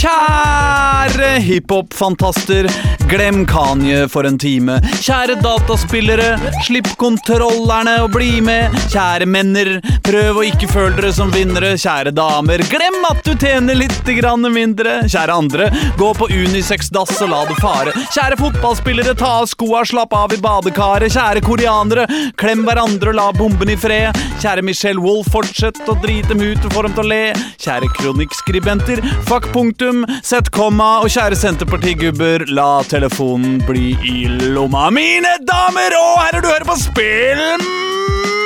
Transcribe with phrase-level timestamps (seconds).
[0.00, 2.64] Kjære hiphop-fantaster,
[3.10, 4.78] glem Kanye for en time.
[4.96, 8.72] Kjære dataspillere, slipp kontrollerne og bli med.
[8.88, 9.74] Kjære menner,
[10.06, 11.74] prøv å ikke føle dere som vinnere.
[11.76, 13.98] Kjære damer, glem at du tjener litt
[14.54, 15.02] mindre.
[15.04, 17.92] Kjære andre, gå på Unisex-dass og la det fare.
[18.14, 21.12] Kjære fotballspillere, ta av skoa, slapp av i badekaret.
[21.12, 22.06] Kjære koreanere,
[22.40, 24.16] klem hverandre og la bomben i fred.
[24.40, 27.22] Kjære Michelle Wolff, fortsett å drite dem ut og få dem til å le.
[27.60, 29.89] Kjære kronikkskribenter, fuck punktum,
[30.22, 34.88] sett komma, og kjære Senterpartigubber, la telefonen bli i lomma.
[34.94, 36.78] Mine damer og herrer, du hører på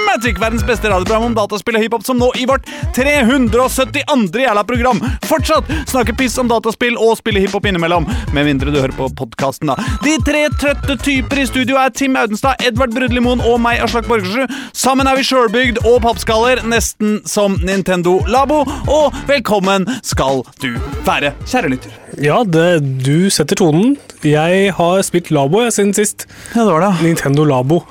[0.05, 4.43] Spillmatic, verdens beste radioprogram om dataspill og hiphop, som nå i vårt 372.
[4.43, 8.05] jævla program fortsatt snakker piss om dataspill og spiller hiphop innimellom.
[8.37, 9.79] Med mindre du hører på podkasten, da.
[10.05, 14.53] De tre trøtte typer i studio er Tim Audenstad, Edvard Brudlimoen og meg, Aslak Borgersrud.
[14.77, 18.65] Sammen er vi sjølbygd og pappskaller, nesten som Nintendo Labo.
[18.85, 20.75] Og velkommen skal du
[21.09, 22.01] være, kjære lytter.
[22.21, 23.97] Ja, det, du setter tonen.
[24.25, 26.29] Jeg har spilt Labo jeg, siden sist.
[26.55, 26.93] Ja, det var det.
[27.05, 27.83] Nintendo Labo.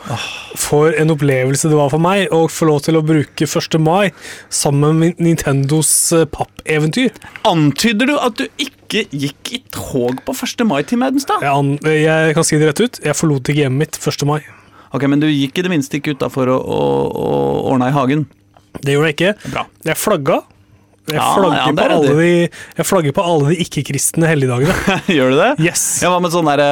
[0.59, 3.77] For en opplevelse det var for meg å få lov til å bruke 1.
[3.83, 4.11] mai
[4.53, 7.13] sammen med Nintendos eh, pappeventyr.
[7.49, 10.65] Antyder du at du ikke gikk i tog på 1.
[10.69, 11.43] mai, til Audenstad?
[11.43, 14.27] Jeg, jeg kan si det rett ut, jeg forlot ikke hjemmet mitt 1.
[14.29, 14.41] mai.
[14.93, 18.27] Ok, men du gikk i det minste ikke utafor og, og, og ordna i hagen.
[18.81, 19.51] Det gjorde jeg ikke.
[19.53, 19.67] Bra.
[19.87, 20.41] Jeg flagga.
[21.11, 22.27] Jeg, flagger, ja, det på alle de,
[22.77, 24.75] jeg flagger på alle de ikke-kristne helligdagene.
[25.17, 25.49] Gjør du det?
[25.65, 25.81] Yes.
[26.01, 26.69] Ja, Hva med sånn derre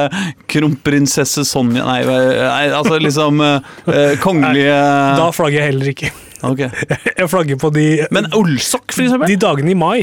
[0.48, 4.78] kronprinsesse Sonja Nei, nei, altså liksom eh, kongelige kongelige
[5.20, 6.12] Da flagger jeg heller ikke.
[6.42, 6.70] Okay.
[7.20, 9.28] Jeg flagger på de, Men Olsok, for eksempel?
[9.30, 9.98] de dagene i mai.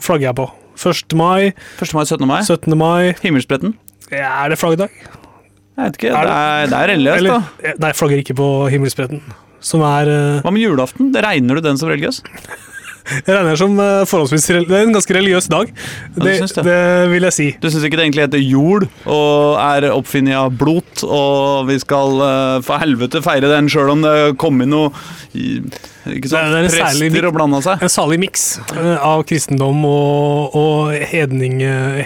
[0.00, 0.46] flagger jeg på.
[0.80, 1.16] 1.
[1.18, 1.50] mai,
[1.82, 1.92] 1.
[1.98, 2.24] mai, 17.
[2.30, 2.38] mai?
[2.46, 2.76] 17.
[2.78, 3.74] mai Himmelspretten?
[4.10, 4.94] ja, Er det flaggdag?
[5.74, 6.12] Jeg vet ikke.
[6.14, 7.68] Er Det det- er, det er religiøst, Eller, da.
[7.68, 9.20] eh, nei, jeg flagger ikke på himmelspretten.
[9.64, 11.10] Som er eh, Hva med julaften?
[11.14, 12.22] Det Regner du den som religiøs?
[13.04, 15.68] Jeg regner som eh, forholdsvis Det er en ganske religiøs dag.
[16.16, 16.64] Det, ja, det?
[16.64, 16.78] det
[17.12, 17.48] vil jeg si.
[17.60, 22.16] Du syns ikke det egentlig heter jord og er oppfunnet av blot, og vi skal
[22.24, 24.88] eh, for helvete feire den sjøl om det kom inn noe
[25.34, 27.84] ikke sant, Det er en særlig- prester og blanda seg?
[27.84, 31.60] En salig miks eh, av kristendom og, og hedning,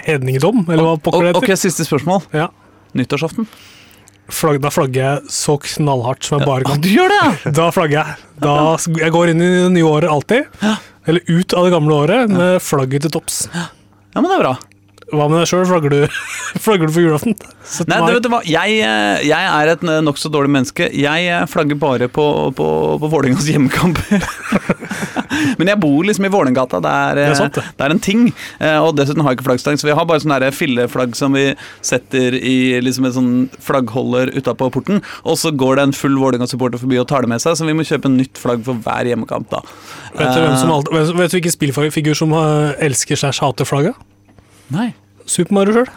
[0.05, 1.63] hedningdom, eller hva pokker det Ok, heter.
[1.69, 2.23] Siste spørsmål.
[2.35, 2.49] Ja.
[2.97, 3.47] Nyttårsaften?
[4.29, 6.75] Flagg, da flagger jeg så knallhardt som jeg bare kan.
[6.77, 6.81] kan.
[6.85, 7.51] du gjør det, ja!
[7.57, 8.17] Da flagger jeg.
[8.43, 8.53] Da,
[9.01, 10.45] jeg går inn i nye året alltid.
[11.09, 13.47] Eller ut av det gamle året med flagget til topps.
[13.55, 14.53] Ja, men det er bra.
[15.09, 15.65] Hva med deg sjøl?
[15.69, 16.19] Flagger, du-
[16.65, 17.33] flagger du for julaften?
[17.89, 18.39] Nei, du det, vet du hva?
[18.45, 20.89] Jeg, eh, jeg er et nokså dårlig menneske.
[20.93, 22.25] Jeg eh, flagger bare på,
[22.57, 22.67] på,
[23.01, 24.21] på Vålerengas hjemmekamper.
[25.59, 26.79] Men jeg bor liksom i Vålerengata.
[26.83, 27.63] Det, Det eh, det.
[27.85, 28.25] er en ting.
[28.59, 31.33] Eh, Og dessuten har jeg ikke flaggstang, så vi har bare sånn der filleflagg som
[31.37, 31.47] vi
[31.85, 33.31] setter i liksom en sånn
[33.63, 35.01] flaggholder utapå porten.
[35.25, 37.75] Og så går det en full Vålerenga-supporter forbi og tar det med seg, så vi
[37.77, 39.49] må kjøpe en nytt flagg for hver hjemmekamp.
[39.53, 39.63] da.
[40.17, 43.65] Vet du, hvem som Eh, alltid, vet, du hvilken spillfigur som eh, elsker slash hater
[43.69, 43.97] flagget?
[44.73, 44.91] Nei.
[45.29, 45.89] Super Mario sjøl.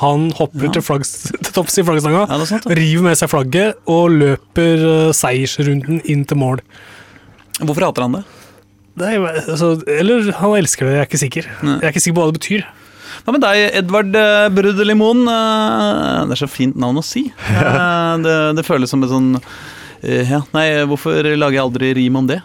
[0.00, 0.72] Han hopper Ja.
[0.74, 2.64] til, flaggs, til topps i flaggstanga, Ja, er sant.
[2.66, 6.58] river med seg flagget og løper eh, seiersrunden inn til mål.
[7.62, 8.24] Hvorfor hater han det?
[8.98, 11.46] Nei, altså, eller han elsker det, jeg er ikke sikker.
[11.62, 11.76] Nei.
[11.78, 12.64] Jeg er ikke sikker på hva det betyr.
[13.24, 14.54] Hva med deg, Edvard Brudelimoen?
[14.58, 15.22] Brudelimon?
[15.30, 17.28] Eh, det er så fint navn å si.
[17.54, 19.30] Eh, det, det føles som et sånn
[20.02, 22.40] eh, Ja, nei, hvorfor lager jeg aldri rim om det?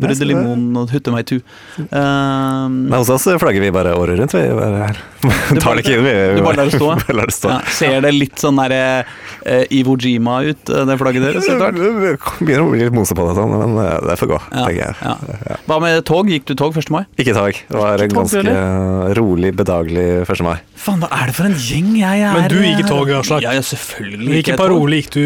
[0.00, 1.36] Brudelimon og hutte meg tu.
[1.80, 4.34] Eh, Nei, hos oss flagger vi bare året rundt.
[4.36, 5.00] Vi bare her.
[5.60, 6.06] tar det ikke inn.
[6.06, 6.88] Vi, du bare lar det stå?
[7.02, 7.52] bare lar det stå.
[7.52, 8.74] ja, ser det litt sånn der
[9.04, 11.48] uh, Iwo Jima ut, eh, det flagget deres?
[11.50, 12.30] etter hvert?
[12.40, 14.80] Begynner å bli litt mose på det, sånn, men eh, det får gå, Ja, tenker
[14.80, 14.96] jeg.
[15.04, 15.58] ja.
[15.68, 16.30] Hva med tog?
[16.30, 16.92] Gikk du tog 1.
[16.94, 17.02] mai?
[17.20, 17.56] Ikke tog.
[17.68, 20.44] Det var en ganske tog, ganske rolig, bedagelig 1.
[20.46, 20.56] mai.
[20.80, 22.36] Faen, hva er det for en gjeng jeg er?
[22.38, 23.44] Men du gikk i tog, Aslak.
[23.44, 24.30] Ja, selvfølgelig.
[24.38, 25.24] Hvilken parole gikk du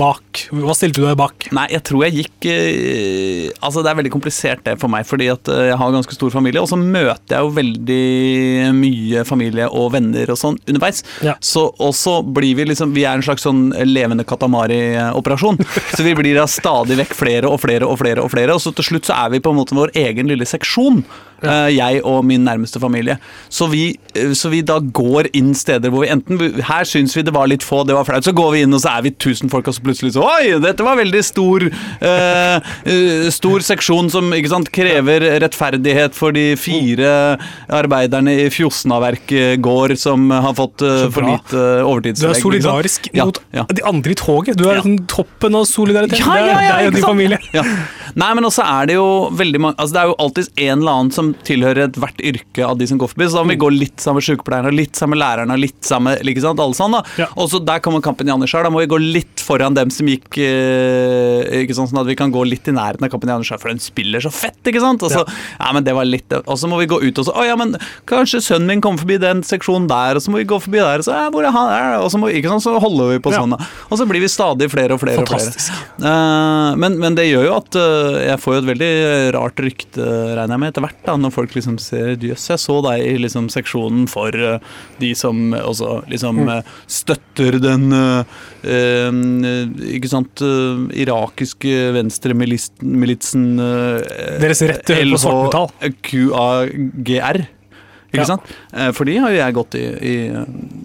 [0.00, 0.46] bak?
[0.54, 1.50] Hva stilte du deg bak?
[1.56, 5.30] Nei, jeg tror jeg gikk uh, Altså, det er veldig komplisert det for meg, fordi
[5.32, 9.68] at eh, jeg har ganske stor familie, og så møter jeg jo veldig mye familie
[9.68, 11.02] og venner og sånn underveis.
[11.26, 11.36] Ja.
[11.44, 15.60] Så, og så blir vi liksom Vi er en slags sånn levende katamari-operasjon.
[15.96, 18.74] så vi blir da stadig vekk flere og flere og flere, og flere, og så
[18.76, 21.04] til slutt så er vi på en måte vår egen lille seksjon.
[21.42, 23.18] Eh, jeg og min nærmeste familie.
[23.48, 27.22] Så vi, eh, så vi da går inn steder hvor vi enten Her syns vi
[27.26, 28.24] det var litt få, det var flaut.
[28.24, 30.58] Så går vi inn, og så er vi tusen folk, og så plutselig så Oi,
[30.62, 36.50] dette var veldig stor eh, eh, Stor seksjon som ikke sant, krever rettferdighet for de
[36.60, 37.12] fire
[37.72, 39.32] arbeiderne i Fjosnaverk
[39.62, 42.34] gård som har fått eh, for lite overtidsregning.
[42.34, 43.64] Du er solidarisk Ja, mot ja.
[43.70, 44.56] de andre i toget.
[44.58, 44.80] Du er Ja.
[44.80, 46.18] liksom toppen av solidaritet.
[46.20, 47.38] Ja, ja, ja, det er deg og din familie.
[47.54, 47.64] Ja.
[48.18, 50.92] Nei, men også er det jo veldig mange altså Det er jo alltid en eller
[50.98, 53.28] annen som tilhører ethvert yrke av de som går forbi.
[53.28, 53.64] Så da må vi Mm.
[53.64, 56.74] gå litt sammen med sykepleierne, litt sammen med lærerne, litt sammen med ikke sant, alle
[56.74, 57.26] sånn da Ja.
[57.36, 58.62] Og så der kommer Kampen i Anders her.
[58.62, 62.16] Da må vi gå litt foran dem som gikk eh, Ikke sant, sånn at vi
[62.18, 65.02] kan gå litt i nærheten av Kampen Janitsjar, for den spiller så fett, ikke sant?
[65.06, 65.70] Og så, ja.
[65.74, 67.76] men det var litt Og så må vi gå ut og så Å ja, men
[68.10, 71.02] kanskje sønnen min kommer forbi den seksjonen der, og så må vi gå forbi der,
[71.02, 71.96] og så ja, hvor er han der?
[72.04, 73.42] Og så, må, ikke sant, så holder vi på Ja.
[73.42, 73.56] sånn.
[73.90, 75.50] Og så blir vi stadig flere og flere og flere.
[75.50, 75.74] Fantastisk.
[76.00, 78.92] Eh, men, men det gjør jo at uh, jeg får jo et veldig
[79.36, 80.06] rart rykte,
[80.36, 81.00] regner jeg med, etter hvert.
[81.06, 84.58] da, Når folk liksom ser Jøss, jeg så deg i liksom seksjonen for uh,
[85.00, 87.90] de som også liksom eh, støtter den
[89.44, 94.00] Ikke sant eh, irakiske venstremilitsen uh,
[94.42, 95.72] Deres rett til å høre på svartmetall.
[95.90, 97.40] LHQAGR.
[98.10, 98.26] Ikke Ja.
[98.26, 98.42] sant?
[98.74, 100.14] Eh, For de har jo jeg gått i, i,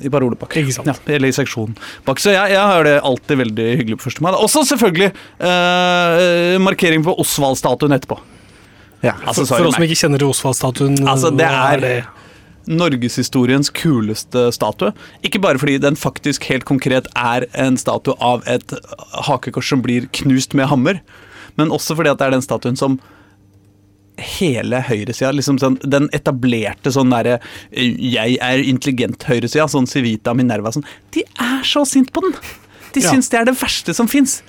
[0.05, 0.61] i parolepakke.
[0.85, 1.73] Ja, eller i seksjonen
[2.05, 2.19] bak.
[2.21, 4.21] Så jeg, jeg har det alltid veldig hyggelig på 1.
[4.21, 4.31] mai.
[4.37, 5.09] Også selvfølgelig
[5.41, 8.19] eh, markering på Osvald-statuen etterpå.
[9.01, 9.15] Ja.
[9.25, 11.95] Altså, For, for oss som ikke kjenner Osvald-statuen, Altså, det er, er- det?
[12.67, 14.93] Norgeshistoriens kuleste statue.
[15.23, 18.73] Ikke bare fordi den faktisk helt konkret er en statue av et
[19.27, 21.01] hakekors som blir knust med hammer,
[21.57, 22.99] men også fordi at det er den statuen som
[24.21, 27.39] hele høyresida, liksom sånn, den etablerte sånn derre
[27.71, 32.33] 'jeg er intelligent' høyresida, sånn Civita Minerva sånn, de er så sint på den!
[32.93, 33.11] De Ja.
[33.11, 34.41] syns det er det verste som fins.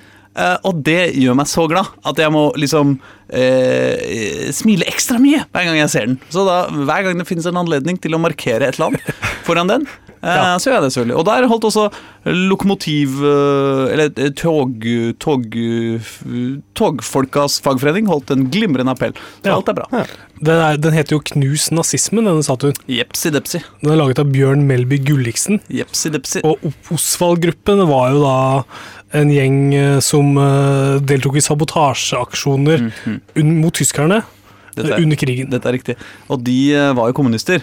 [0.69, 2.97] Og det gjør meg så glad at jeg må liksom
[3.33, 6.19] eh, smile ekstra mye hver gang jeg ser den.
[6.33, 8.99] Så da, hver gang det finnes en anledning til å markere et land
[9.49, 9.87] foran den,
[10.21, 10.59] eh, Ja.
[10.61, 11.17] så gjør jeg det selvfølgelig.
[11.21, 11.87] Og der holdt også
[12.27, 13.17] lokomotiv...
[13.25, 14.85] eh, Eller eh, tog...
[15.23, 16.15] tog eh,
[16.77, 19.15] togfolkas fagforening holdt en glimrende appell.
[19.43, 19.57] Så Ja.
[19.57, 19.87] alt er bra.
[20.37, 22.77] Den, er, den heter jo Knus nazismen, denne statuen.
[22.93, 23.63] Jepsi depsi.
[23.81, 25.63] Den er laget av Bjørn Melby Gulliksen.
[25.73, 26.43] Jepsi depsi.
[26.45, 26.61] Og
[26.93, 28.37] Osvald-gruppen var jo da
[29.15, 32.91] en gjeng eh, som eh, deltok i sabotasjeaksjoner
[33.37, 34.23] un- mot tyskerne
[34.77, 34.83] Mm.
[34.85, 35.49] Dette under krigen.
[35.49, 35.95] Dette er riktig.
[36.29, 37.63] Og de eh, var jo kommunister.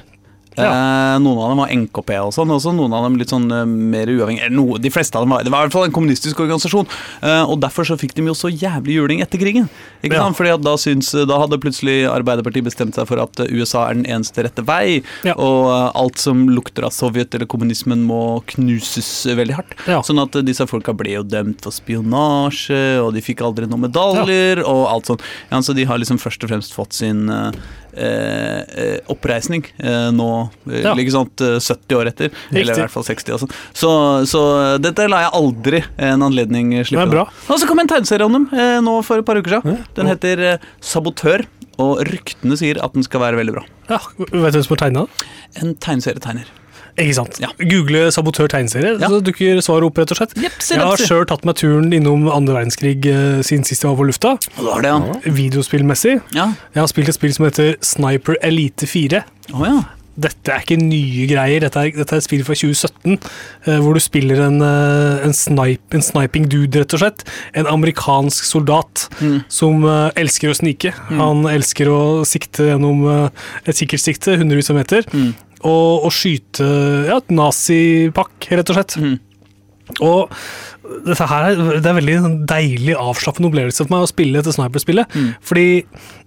[0.58, 3.66] Eh, noen av dem var NKP og sånn, også noen av dem litt sånn eh,
[3.66, 6.40] mer uavhengig noe, De fleste av dem var Det var i hvert fall en kommunistisk
[6.44, 6.86] organisasjon,
[7.24, 9.70] eh, og derfor så fikk de jo så jævlig juling etter krigen.
[10.04, 10.24] Ikke Ja.
[10.28, 10.38] sant?
[10.38, 14.44] Fordi da, syns, da hadde plutselig Arbeiderpartiet bestemt seg for at USA er den eneste
[14.44, 15.34] rette vei, Ja.
[15.34, 19.74] og alt som lukter av Sovjet eller kommunismen må knuses veldig hardt.
[19.88, 20.02] Ja.
[20.02, 24.64] Sånn at disse folka ble jo dømt for spionasje, og de fikk aldri noen medaljer,
[24.66, 25.22] og alt sånt.
[25.52, 27.28] Ja, så de har liksom først og fremst fått sin
[27.96, 30.30] eh, eh, oppreisning eh, nå,
[30.72, 30.94] eh, Ja.
[30.96, 32.32] ikke sant, eh, 70 år etter.
[32.52, 33.34] Eller i hvert fall 60.
[33.38, 33.50] Altså.
[33.74, 33.92] Så,
[34.30, 34.44] så
[34.82, 37.10] dette lar jeg aldri en anledning slippe.
[37.14, 37.26] Det.
[37.50, 39.84] Og så kom en tegneserie om dem eh, nå for et par uker siden.
[39.96, 41.46] Den heter eh, Sabotør,
[41.82, 43.64] og ryktene sier at den skal være veldig bra.
[43.90, 45.08] Ja, vet du hvem som har tegna?
[45.62, 46.46] En tegneserietegner.
[46.98, 47.40] Ikke sant.
[47.42, 47.48] Ja.
[47.58, 49.08] Google sabotør tegneserie, Ja.
[49.10, 50.36] så dukker svaret opp, rett og slett.
[50.38, 53.98] Yep, Jeg har sjøl tatt meg turen innom andre verdenskrig eh, siden sist jeg var
[53.98, 54.36] på lufta.
[54.58, 54.94] Og det var det,
[55.26, 55.34] ja.
[55.34, 56.22] Videospillmessig.
[56.38, 56.52] Ja.
[56.76, 59.24] Jeg har spilt et spill som heter Sniper Elite 4.
[59.54, 59.82] Oh, ja.
[60.14, 63.16] Dette er ikke nye greier, dette er, dette er et spill fra 2017,
[63.66, 67.24] eh, hvor du spiller en, eh, en, snipe, en sniping dude, rett og slett.
[67.58, 69.40] En amerikansk soldat Mm.
[69.50, 70.94] som eh, elsker å snike.
[71.18, 73.30] Han elsker å sikte gjennom eh,
[73.66, 75.34] et sikkerhetssikte, hundrevis av meter, Mm.
[75.64, 76.68] Og, og skyte
[77.10, 78.98] ja, et nazipakk, rett og slett.
[79.00, 79.18] Mm.
[80.04, 80.32] Og
[81.06, 82.18] dette her er, det er veldig
[82.50, 85.16] deilig, avslappende opplevelse for meg å spille dette sniperspillet.
[85.16, 85.30] Mm.
[85.44, 85.68] Fordi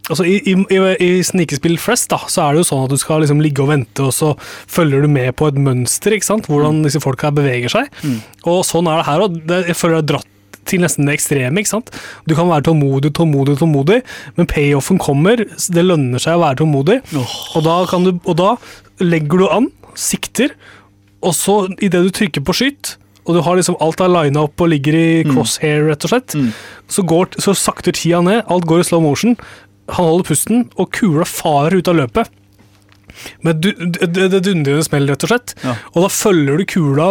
[0.09, 3.01] altså, i, i, i, i snikespill flest da, så er det jo sånn at du
[3.01, 6.49] skal liksom ligge og vente, og så følger du med på et mønster, ikke sant?
[6.51, 7.93] hvordan disse folka beveger seg.
[8.05, 8.19] Mm.
[8.53, 9.39] Og sånn er det her òg.
[9.71, 10.33] Jeg føler jeg har dratt
[10.67, 11.63] til nesten det ekstreme.
[11.63, 11.91] ikke sant?
[12.27, 14.03] Du kan være tålmodig, tålmodig, tålmodig,
[14.37, 15.45] men payoffen kommer.
[15.47, 17.01] Det lønner seg å være tålmodig.
[17.17, 18.53] Og, da kan du, og da
[19.03, 20.53] legger du an, sikter,
[21.25, 22.97] og så idet du trykker på skyt,
[23.27, 26.35] og du har liksom alt er lina opp og ligger i crosshair, rett og slett,
[26.39, 26.53] Mm.
[26.89, 29.35] så, går, så sakter tida ned, alt går i slow motion,
[29.89, 32.31] han holder pusten, og kula farer ut av løpet.
[33.43, 35.55] Men du, det, det en smell, rett og slett.
[35.65, 35.75] Ja.
[35.95, 37.09] Og da følger du kula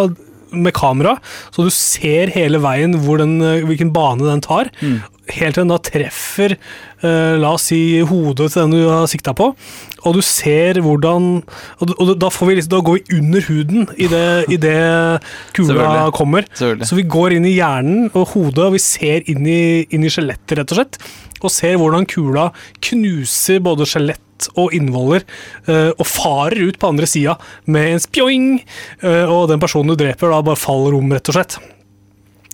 [0.56, 1.18] med kamera,
[1.54, 4.72] så du ser hele veien den, eh, hvilken bane den tar.
[4.82, 5.02] Mm.
[5.34, 6.56] Helt til den da treffer,
[7.02, 9.56] eh, la oss si, hodet til den du har sikta på.
[10.06, 11.42] Og du ser hvordan
[11.82, 14.76] Og, og da, får vi liksom, da går vi under huden idet i det
[15.56, 16.14] kula Selvfølgelig.
[16.14, 16.46] kommer.
[16.54, 16.88] Selvfølgelig.
[16.88, 20.12] Så vi går inn i hjernen og hodet, og vi ser inn i, inn i
[20.14, 21.00] skjelettet, rett og slett.
[21.42, 22.52] Og ser hvordan kula
[22.86, 25.24] knuser både skjelett skatt og innvoller
[25.68, 28.64] eh, og farer ut på andre sida med en spjoing,
[29.02, 31.58] eh, og den personen du dreper, da bare faller om, rett og slett.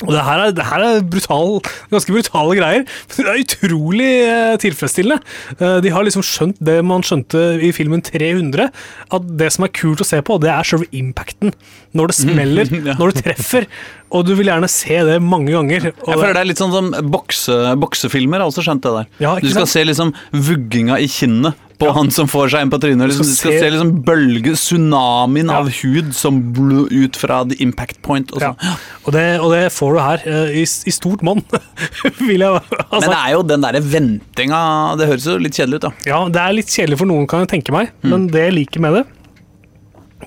[0.01, 1.59] Og det her er, det her er brutal,
[1.91, 2.85] ganske brutale greier.
[3.13, 5.21] Men det er utrolig eh, tilfredsstillende.
[5.59, 8.71] Eh, de har liksom skjønt det man skjønte i filmen 300,
[9.13, 11.53] at det som er kult å se på, det er selve impacten.
[11.97, 12.97] Når det smeller, ja.
[12.97, 13.69] når du treffer.
[14.11, 15.91] Og du vil gjerne se det mange ganger.
[15.93, 18.41] Jeg føler det er litt sånn som bokse, boksefilmer.
[18.41, 19.11] Har også skjønt det der.
[19.23, 19.75] Ja, du skal sant?
[19.75, 21.93] se liksom vugginga i kinnet på Ja.
[21.97, 23.09] han som får seg en på trynet.
[23.09, 25.57] Liksom, Du skal se- se liksom bølge, tsunamien Ja.
[25.63, 28.31] av hud som blo ut fra the impact point.
[28.31, 28.53] Og Ja.
[28.53, 28.77] sånn.
[29.07, 31.41] Og, det, og det får du her, eh, i, i stort monn,
[32.19, 32.61] vil jeg ha
[32.91, 34.61] Men det er jo den derre ventinga
[34.97, 35.91] Det høres jo litt kjedelig ut, da.
[36.05, 38.09] Ja, det er litt kjedelig for noen, kan jeg tenke meg, Mm.
[38.09, 39.05] men det jeg liker med det,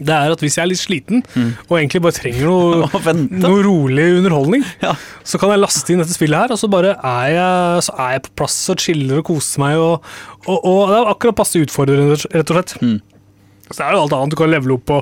[0.00, 1.22] det er at hvis jeg er litt sliten,
[1.68, 2.88] og egentlig bare trenger noe,
[3.44, 4.94] noe rolig underholdning, Ja.
[5.24, 8.12] så kan jeg laste inn dette spillet her, og så bare er jeg, så er
[8.16, 10.14] jeg på plass og chiller og koser meg, og,
[10.46, 12.76] og, og det er akkurat passe utfordrende, rett og slett.
[12.82, 12.96] Mm.
[13.70, 14.98] Så det er jo alt annet du kan levele opp på,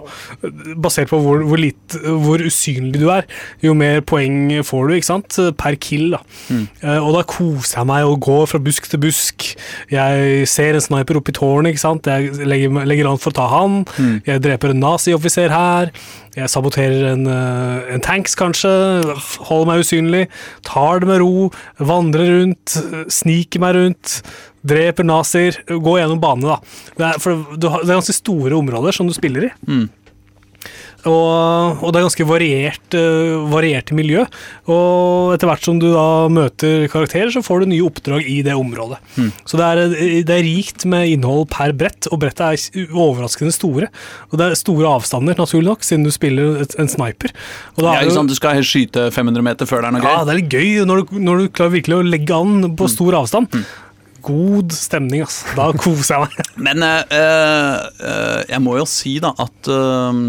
[0.85, 3.27] basert på hvor, hvor, litt, hvor usynlig du er.
[3.65, 6.13] Jo mer poeng får du, ikke sant, per kill.
[6.15, 6.23] da.
[6.47, 6.65] Mm.
[6.85, 9.49] Uh, og da koser jeg meg og går fra busk til busk.
[9.91, 12.07] Jeg ser en sniper oppi i tårnet, ikke sant.
[12.07, 13.81] Jeg legger, legger an for å ta han.
[13.97, 14.15] Mm.
[14.29, 15.91] Jeg dreper en nazioffiser her.
[16.33, 18.71] Jeg saboterer en, eh, en tanks, kanskje.
[19.49, 20.23] Holder meg usynlig.
[20.65, 21.51] Tar det med ro.
[21.79, 22.77] Vandrer rundt.
[23.13, 24.23] Sniker meg rundt.
[24.65, 25.59] Dreper nazier.
[25.69, 26.59] Gå gjennom banene, da.
[26.97, 29.53] Det er, for det er ganske store områder som du spiller i.
[29.69, 29.89] Mm.
[31.09, 34.23] Og, og det er ganske variert, uh, variert miljø.
[34.71, 38.55] Og etter hvert som du da møter karakterer, så får du nye oppdrag i det
[38.55, 39.01] området.
[39.19, 39.33] Mm.
[39.49, 42.47] Så det er, eh, det er rikt med innhold per brett, og brettet
[42.79, 43.91] er overraskende store.
[44.31, 47.35] Og det er store avstander, naturlig nok, siden du spiller et, en sniper.
[47.83, 48.31] Ja, ikke sant?
[48.31, 50.25] Du skal skyte 500 meter før det er noe ja, gøy.
[50.29, 52.77] det er litt gøy når du, når du klarer virkelig å legge an Mm.
[52.77, 53.49] på stor avstand.
[54.23, 55.51] God stemning, altså.
[55.59, 56.51] Da koser jeg meg.
[56.69, 60.21] Men uh, uh, jeg må jo si da at eh,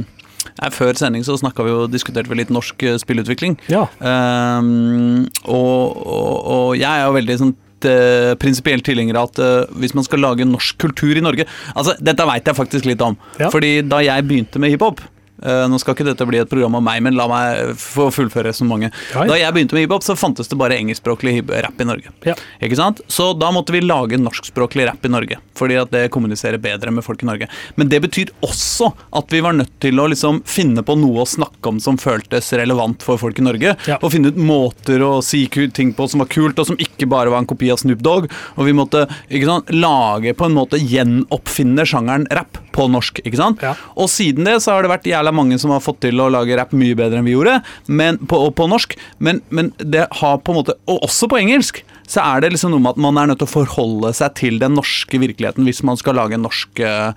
[0.74, 3.58] Før sending så snakka vi jo, diskuterte vi litt norsk eh, spillutvikling.
[3.72, 3.86] Ja.
[4.00, 7.56] Um, og, og, og jeg er jo veldig sånn
[7.90, 11.96] eh, prinsipielt tilhenger av at uh, hvis man skal lage norsk kultur i Norge Altså,
[12.00, 13.18] Dette veit jeg faktisk litt om.
[13.42, 13.50] Ja.
[13.54, 15.04] Fordi da jeg begynte med hiphop
[15.44, 18.96] Nå skal ikke dette bli et program om meg, men la meg få fullføre resonnementet.
[19.14, 19.30] Ja, ja.
[19.34, 22.14] Da jeg begynte med hiphop, så fantes det bare engelskspråklig rap i Norge.
[22.28, 22.36] Ja.
[22.64, 23.02] Ikke sant?
[23.12, 27.06] Så da måtte vi lage norskspråklig rap i Norge, fordi at det kommuniserer bedre med
[27.06, 27.50] folk i Norge.
[27.76, 31.30] Men det betyr også at vi var nødt til å liksom finne på noe å
[31.30, 33.76] snakke om som føltes relevant for folk i Norge.
[34.00, 37.32] Og finne ut måter å si ting på som var kult, og som ikke bare
[37.34, 38.30] var en kopi av Snoop Dogg.
[38.56, 43.20] Og vi måtte ikke sant, lage på en måte gjenoppfinne sjangeren rap på norsk.
[43.26, 43.62] ikke sant?
[44.00, 46.58] Og siden det så har det vært jævla mange som har fått til å lage
[46.58, 48.96] rapp mye bedre enn vi gjorde, men, på, og på norsk.
[49.24, 51.82] Men, men det har på en måte Og også på engelsk.
[52.10, 54.60] Så er det liksom noe med at man er nødt til å forholde seg til
[54.62, 57.14] den norske virkeligheten hvis man skal lage en norsk eh,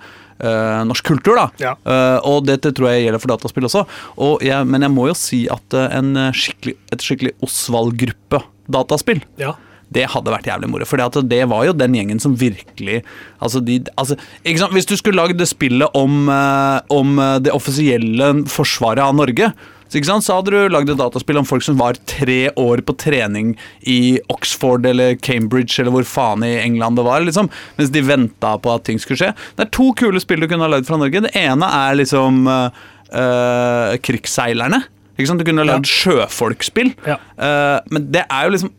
[0.87, 1.47] norsk kultur, da.
[1.57, 1.71] Ja.
[1.81, 3.83] uh, og dette tror jeg gjelder for dataspill også.
[4.21, 9.55] Og jeg, men jeg må jo si at en skikkelig, et skikkelig Osvald-gruppe-dataspill Ja.
[9.93, 10.87] Det hadde vært jævlig moro.
[10.87, 13.01] For det var jo den gjengen som virkelig
[13.43, 14.75] altså de, altså, ikke sant?
[14.75, 19.51] Hvis du skulle lagd det spillet om, eh, om eh, det offisielle forsvaret av Norge,
[19.87, 23.53] så, så hadde du lagd et dataspill om folk som var tre år på trening
[23.87, 27.47] i Oxford eller Cambridge eller hvor faen i England det var, liksom,
[27.79, 29.31] mens de venta på at ting skulle skje.
[29.55, 31.23] Det er to kule spill du kunne ha lagd fra Norge.
[31.23, 34.83] Det ene er liksom eh, Krigsseilerne.
[35.17, 36.91] Du kunne ha lagd sjøfolkspill.
[37.07, 37.15] Ja.
[37.41, 38.73] Uh, men det er jo liksom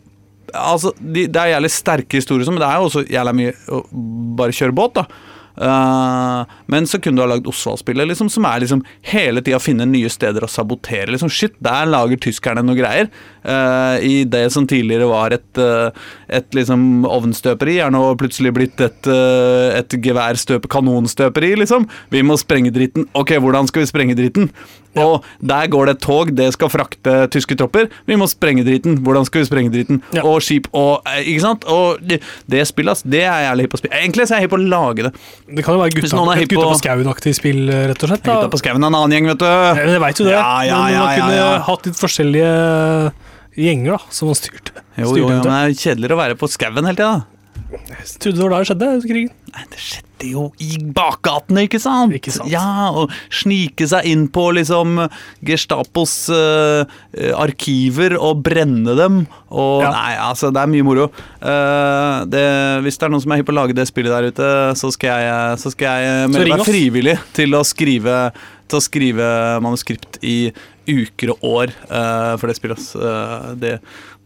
[0.55, 3.83] Altså, de, Det er jævlig sterke historier, men det er jo også jævlig mye å
[4.39, 5.03] bare kjøre båt.
[5.03, 5.09] da
[5.59, 9.89] Uh, men så kunne du ha lagd Osvald-spillet, liksom, som er liksom hele tida finne
[9.91, 11.11] nye steder å sabotere.
[11.11, 13.11] liksom Shit, der lager tyskerne noe greier.
[13.49, 15.91] Eh, I det som tidligere var et, eh,
[16.29, 21.87] et liksom ovnstøperi, er nå plutselig blitt et, uh, et geværstøpe, kanonstøperi, liksom.
[22.13, 23.07] Vi må sprenge dritten.
[23.17, 24.51] Ok, hvordan skal vi sprenge dritten?
[24.99, 27.89] Og der går det et tog, det skal frakte tyske tropper.
[28.09, 28.99] Vi må sprenge driten.
[29.05, 30.03] Hvordan skal vi sprenge driten?
[30.17, 30.25] Ja.
[30.27, 31.65] Og skip og Ikke sant?
[31.71, 34.01] Og det, det spillet, det er jeg hypp på å spille.
[34.01, 35.13] Egentlig så er jeg hypp på å lage det.
[35.55, 38.25] Det kan jo være gutta, et gutta på- skauen-aktig spill, rett og slett.
[38.27, 38.41] Da.
[38.41, 39.49] Gutta på skauen er en annen gjeng, vet du.
[39.49, 40.37] Ja, Jeg veit jo det.
[40.37, 41.51] Ja, ja, men ja, man ja, kunne ja.
[41.69, 42.53] hatt litt forskjellige
[43.59, 44.77] gjenger da, som han styrte.
[44.99, 47.17] Jo, styrte jo, men det er kjedeligere å være på skauen hele tida.
[47.69, 49.33] Jeg trodde det var da det skjedde, krigen.
[49.53, 52.15] Nei, det skjedde jo i bakgatene, ikke sant?
[52.17, 52.49] Ikke sant.
[52.49, 54.95] Ja, og snike seg inn på liksom
[55.45, 59.21] Gestapos eh, eh, arkiver og brenne dem.
[59.53, 59.93] Og Ja.
[59.93, 61.11] Nei, altså, det er mye moro.
[61.45, 62.45] Eh, det,
[62.87, 64.93] hvis det er noen som er hypp på å lage det spillet der ute, så
[64.95, 66.71] skal jeg, så skal jeg melde ring meg oss.
[66.73, 68.17] frivillig til å skrive
[68.69, 69.29] til å skrive
[69.65, 70.39] manuskript i
[70.89, 72.85] uker og år uh, for det spillet.
[72.97, 73.73] Eh, det,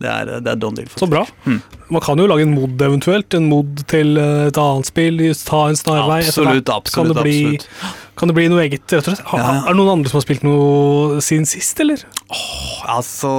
[0.02, 0.90] det, er, det er done deal.
[0.98, 1.24] Så bra.
[1.44, 1.58] Mm.
[1.92, 3.34] Man kan jo lage en mod eventuelt.
[3.34, 5.20] En mod til eh, et annet spill.
[5.48, 6.20] Ta en snarvei.
[6.26, 6.94] Absolutt, absolutt.
[6.94, 9.24] Kan det, bli, kan det bli noe eget, rett og slett?
[9.26, 9.56] Ja.
[9.62, 12.04] Er det noen andre som har spilt noe siden sist, eller?
[12.92, 13.32] Altså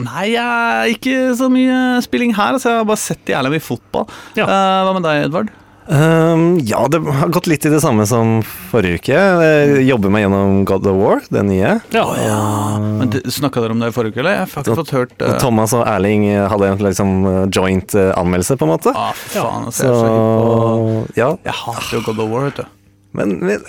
[0.00, 2.58] Nei, jeg ikke så mye spilling her.
[2.58, 4.12] Altså, jeg har bare sett jævlig mye fotball.
[4.38, 4.44] Ja.
[4.44, 5.56] Uh, hva med deg, Edvard?
[5.88, 9.14] Um, ja, det har gått litt i det samme som forrige uke.
[9.16, 11.70] Jeg jobber meg gjennom God of War, det nye.
[11.94, 12.04] Ja.
[12.84, 14.36] Men Snakka dere om det i forrige uke, eller?
[14.36, 17.14] Jeg har ikke fått hørt uh, Thomas og Erling hadde en liksom
[17.56, 18.92] joint eh, anmeldelse, på en måte.
[18.92, 21.30] ah, faen, altså, Så jeg, så ja.
[21.48, 22.74] jeg hater jo God of War, vet du.
[23.16, 23.64] Men, men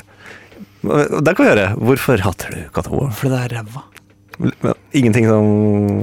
[1.24, 1.70] der kan vi høre.
[1.80, 3.16] Hvorfor hater du God of War?
[3.22, 3.86] Fordi det er ræva.
[4.96, 5.48] Ingenting som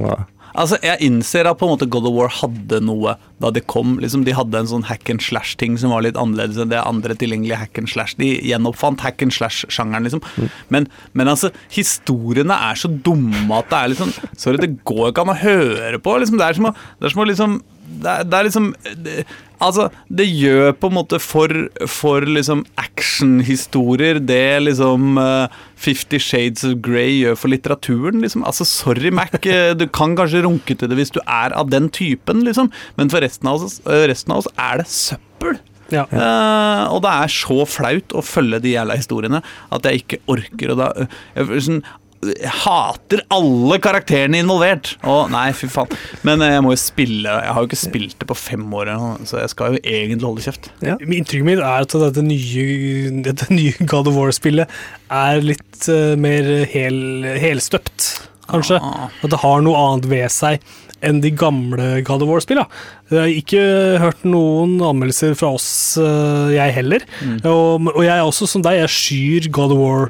[0.08, 0.16] ja.
[0.56, 3.98] Altså, Jeg innser at på en måte God of War hadde noe da det kom.
[4.00, 7.16] liksom De hadde en sånn hack and slash-ting som var litt annerledes enn det andre
[7.18, 8.16] tilgjengelige hack and slash.
[8.16, 10.22] De gjenoppfant hack and slash-sjangeren, liksom.
[10.72, 15.26] Men, men altså, historiene er så dumme at det er liksom Sorry, det går ikke
[15.26, 16.16] an å høre på.
[16.22, 18.72] liksom Det er som å, det er som å liksom det det er liksom
[19.04, 19.24] det,
[19.62, 21.52] Altså, det gjør på en måte for,
[21.88, 28.44] for liksom actionhistorier det liksom uh, Fifty Shades of Grey gjør for litteraturen, liksom.
[28.44, 31.88] Altså, sorry, Mac, eh, du kan kanskje runke til det hvis du er av den
[31.88, 32.68] typen, liksom,
[33.00, 35.56] men for resten av oss, eh, resten av oss er det søppel.
[35.94, 36.02] Ja.
[36.10, 39.40] Uh, og det er så flaut å følge de jævla historiene
[39.72, 40.72] at jeg ikke orker.
[40.74, 40.88] Og da,
[41.36, 41.84] jeg, sånn,
[42.24, 44.94] jeg hater alle karakterene involvert.
[45.06, 45.92] Å nei, fy faen.
[46.26, 47.34] Men eh, jeg må jo spille.
[47.44, 48.92] Jeg har jo ikke spilt det på fem år,
[49.28, 50.70] så jeg skal jo egentlig holde kjeft.
[50.82, 54.72] Inntrykket mitt er at dette nye, dette nye God of War-spillet
[55.12, 56.98] er litt uh, mer hel,
[57.40, 58.08] helstøpt,
[58.50, 58.80] kanskje.
[58.80, 59.08] Ah.
[59.22, 60.64] At det har noe annet ved seg
[61.04, 62.66] enn de gamle God of War-spillene.
[63.10, 63.64] Jeg har ikke
[64.02, 65.68] hørt noen anmeldelser fra oss,
[66.00, 67.04] eh, jeg heller.
[67.20, 67.36] Mm.
[67.44, 70.08] Og, og jeg er også som deg, jeg skyr God of War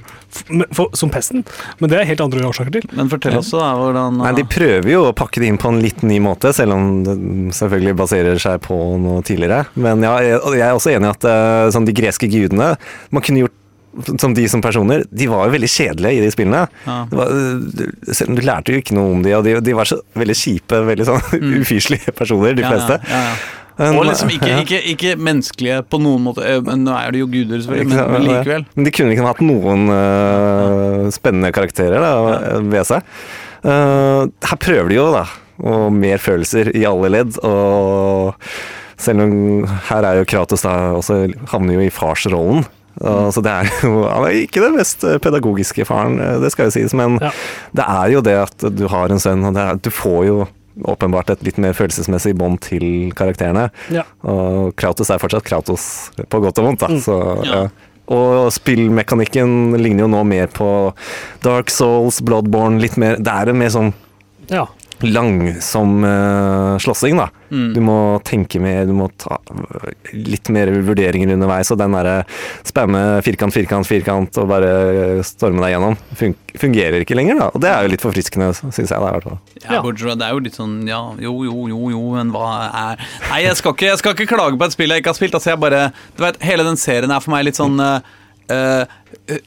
[0.73, 1.45] for, som pesten.
[1.81, 2.87] Men det er helt andre årsaker til.
[2.97, 5.83] Men fortell oss da hvordan Nei, De prøver jo å pakke det inn på en
[5.83, 7.19] litt ny måte, selv om det
[7.57, 9.66] selvfølgelig baserer seg på noe tidligere.
[9.75, 12.75] Men ja, jeg, jeg er også enig i at eh, sånn, de greske gudene
[13.12, 13.62] Man kunne gjort
[14.21, 16.65] som de som personer, de var jo veldig kjedelige i de spillene.
[16.87, 16.97] Ja.
[17.11, 17.31] Det var,
[17.81, 17.85] du,
[18.29, 20.83] om du lærte jo ikke noe om de, og de, de var så veldig kjipe,
[20.91, 21.23] veldig sånn
[21.62, 22.99] ufyselige personer, de Ja, fleste.
[23.11, 23.23] Ja.
[23.76, 26.41] Men- Og liksom ikke, ikke, ikke menneskelige på noen måte.
[26.49, 28.62] Eh, Men nå er det jo guder, selvfølgelig, men, men likevel.
[28.75, 32.15] Men de kunne ikke hatt noen uh, spennende karakterer da,
[32.65, 33.05] ved seg.
[33.67, 35.26] Uh, her prøver de jo, da,
[35.61, 37.37] og mer følelser i alle ledd.
[37.45, 38.33] Og
[38.97, 42.65] selv om her er jo Kratos da også havner jo i farsrollen.
[43.00, 46.77] Så det er jo Han er ikke den mest pedagogiske faren, eh, det skal jo
[46.79, 47.31] sies, men Ja.
[47.77, 50.38] det er jo det at du har en sønn, og det er, du får jo
[50.85, 53.70] åpenbart et litt mer følelsesmessig bånd til karakterene.
[53.92, 54.03] Ja.
[54.29, 56.81] Og Kratos er fortsatt Kratos, på godt og vondt.
[56.81, 56.88] Da.
[56.92, 57.01] Mm.
[57.01, 57.62] Så, Ja.
[57.62, 57.68] ja.
[58.09, 60.94] Og spillmekanikken ligner jo nå mer på
[61.42, 63.92] Dark Souls, Bloodborne, litt mer Det er en mer sånn
[64.49, 64.66] Ja.
[65.04, 67.26] Langsom uh, slåssing, da.
[67.50, 67.66] Mm.
[67.74, 69.37] Du må tenke mer, du må ta
[70.16, 72.14] litt mer vurderinger underveis, og den derre
[72.66, 74.70] spamme firkant, firkant, firkant og bare
[75.26, 77.50] storme deg gjennom fun fungerer ikke lenger, da.
[77.52, 79.40] Og det er jo litt forfriskende, syns jeg, da, i hvert fall.
[79.61, 79.80] Ja, Ja.
[79.85, 83.02] bortsett fra det er jo litt sånn ja, jo, jo, jo, jo, men hva er
[83.28, 85.37] Nei, jeg skal ikke, jeg skal ikke klage på et spill jeg ikke har spilt.
[85.37, 85.82] Altså, jeg bare
[86.16, 88.00] Du vet, hele den serien er for meg litt sånn uh,
[88.48, 88.85] uh,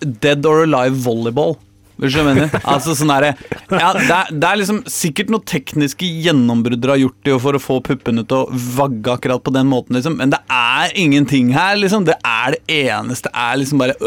[0.06, 1.58] Dead or Alive volleyball.
[2.00, 2.52] Hvis du mener?
[2.64, 3.34] Altså sånn derre
[3.70, 7.58] ja, det, er, det er liksom sikkert noen tekniske gjennombrudd dere har gjort det for
[7.58, 10.16] å få puppene til å vagge akkurat på den måten, liksom.
[10.20, 12.08] Men det er ingenting her, liksom.
[12.08, 13.30] Det er det eneste.
[13.30, 13.98] Det er liksom bare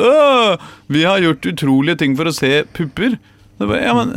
[0.92, 3.18] vi har gjort utrolige ting for å se pupper.
[3.18, 4.16] Det er bare, ja, men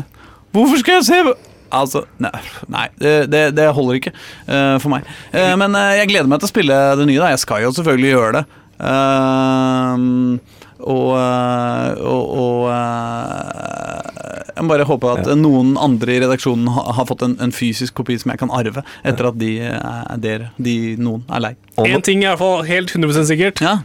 [0.55, 1.35] Hvorfor skal jeg se
[1.75, 2.31] Altså, nei,
[2.71, 5.07] nei det, det, det holder ikke uh, for meg.
[5.33, 7.19] Uh, men uh, jeg gleder meg til å spille det nye.
[7.19, 8.43] da Jeg skal jo selvfølgelig gjøre det.
[8.85, 10.37] Ehm,
[10.79, 17.25] og eh, og, og eh, jeg bare håper at noen andre i redaksjonen har fått
[17.25, 21.25] en, en fysisk kopi som jeg kan arve, etter at de, er der, de noen,
[21.27, 21.53] er lei.
[21.75, 23.63] Og Én ting er i hvert fall helt 100 sikkert.
[23.63, 23.81] Ja,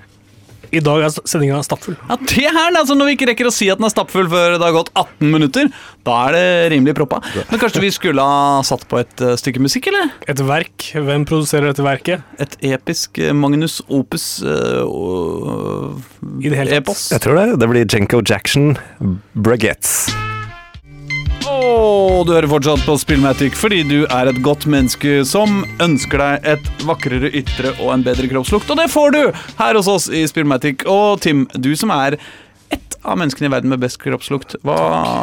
[0.71, 1.97] I dag er sendinga stappfull.
[2.09, 4.57] ja det her, altså Når vi ikke rekker å si at den er stappfull før
[4.57, 5.71] det har gått 18 minutter,
[6.07, 7.21] da er det rimelig proppa.
[7.51, 10.15] Men kanskje vi skulle ha satt på et eh, stykke musikk, eller?
[10.31, 10.91] Et verk.
[10.95, 12.25] Hvem produserer dette verket?
[12.43, 15.95] Et episk eh, Magnus Opus uh, uh,
[16.39, 16.83] I det hele tatt.
[16.85, 17.07] epos.
[17.15, 17.47] jeg tror det.
[17.61, 18.77] Det blir Jenko Jackson
[19.35, 20.30] Bragettes.
[21.71, 26.49] Og du hører fortsatt på Spillmatic fordi du er et godt menneske som ønsker deg
[26.57, 28.71] et vakrere ytre og en bedre kroppslukt.
[28.73, 29.21] Og det får du
[29.61, 30.85] her hos oss i Spillmatic.
[30.91, 32.19] Og Tim, du som er
[32.71, 34.57] ett av menneskene i verden med best kroppslukt.
[34.67, 34.77] Hva,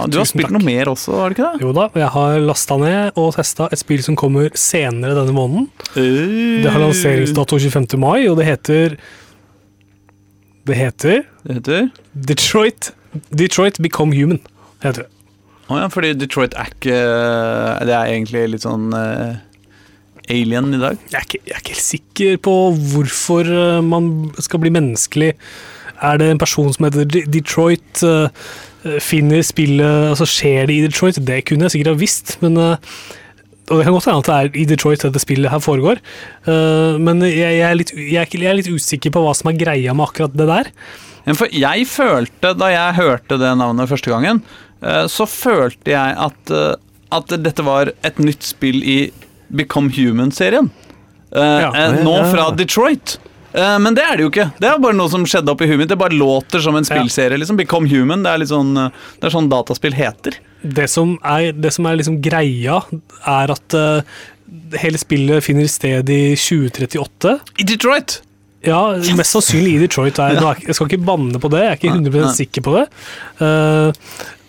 [0.09, 1.65] du har spilt noe mer også, har du ikke det?
[1.67, 5.67] Jo da, jeg har lasta ned og testa et spill som kommer senere denne måneden.
[5.93, 7.99] Det har lanseringsdato 25.
[8.01, 8.97] mai, og det heter
[10.67, 11.91] Det heter Det heter
[12.31, 12.91] Detroit
[13.31, 14.41] Detroit Become Human,
[14.83, 15.11] heter det.
[15.67, 16.97] Å ja, fordi Detroit er ikke
[17.87, 19.35] Det er egentlig litt sånn uh,
[20.31, 21.01] alien i dag.
[21.09, 22.55] Jeg er, ikke, jeg er ikke helt sikker på
[22.91, 24.09] hvorfor eh, man
[24.43, 25.29] skal bli menneskelig.
[26.03, 28.03] Er det en person som heter Detroit,
[28.87, 31.17] Uh, finner spillet Altså skjer det i Detroit?
[31.25, 32.75] Det kunne jeg sikkert ha visst, men uh,
[33.67, 35.99] og Det kan godt hende at det er i Detroit dette spillet her foregår,
[36.47, 39.49] Eh, men jeg, jeg, er litt, jeg, er jeg er litt usikker på hva som
[39.51, 40.69] er greia med akkurat det der.
[41.35, 44.66] For jeg følte, da jeg hørte det navnet første gangen, eh,
[45.07, 46.75] så følte jeg at, eh,
[47.11, 48.97] at dette var et nytt spill i
[49.49, 50.69] Become Human-serien.
[51.31, 51.71] Eh, Ja.
[51.75, 53.17] eh, Nå fra Detroit.
[53.53, 54.51] Eh, Men det er det jo ikke.
[54.59, 55.89] Det er bare noe som skjedde oppi huet mitt.
[55.89, 57.37] Det bare låter som en spillserie.
[57.39, 58.21] liksom Become Human.
[58.23, 60.37] Det er litt sånn eh, Det er sånn dataspill heter.
[60.63, 62.81] Det som er, det som er liksom greia,
[63.25, 64.01] er at uh,
[64.81, 67.39] hele spillet finner sted i 2038.
[67.61, 68.21] I Detroit!
[68.65, 70.17] Ja, mest sannsynlig i Detroit.
[70.19, 70.33] Er,
[70.65, 72.31] jeg skal ikke banne på det, jeg er ikke 100 Nei.
[72.35, 72.85] sikker på det.
[73.39, 73.91] Eh,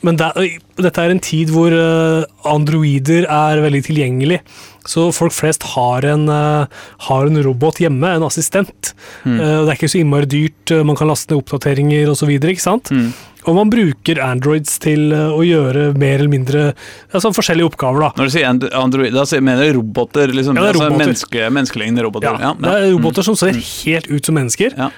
[0.06, 0.30] men det,
[0.78, 4.40] dette er en tid hvor eh, androider er veldig tilgjengelig.
[4.88, 8.92] Så folk flest har en, eh, har en robot hjemme, en assistent.
[9.24, 9.38] Mm.
[9.40, 12.30] Eh, det er ikke så innmari dyrt, man kan laste ned oppdateringer osv.
[12.38, 13.10] Mm.
[13.48, 16.64] Og man bruker androids til eh, å gjøre mer eller mindre
[17.12, 18.04] altså forskjellige oppgaver.
[18.04, 18.10] da.
[18.20, 20.28] Når du sier and- Android, da mener du roboter?
[20.28, 20.98] Liksom, Ja, det er altså.
[20.98, 22.36] Menneske, menneskelignende roboter.
[22.36, 24.76] Ja, Ja, det er roboter som ser helt ut som mennesker.
[24.76, 24.90] Ja.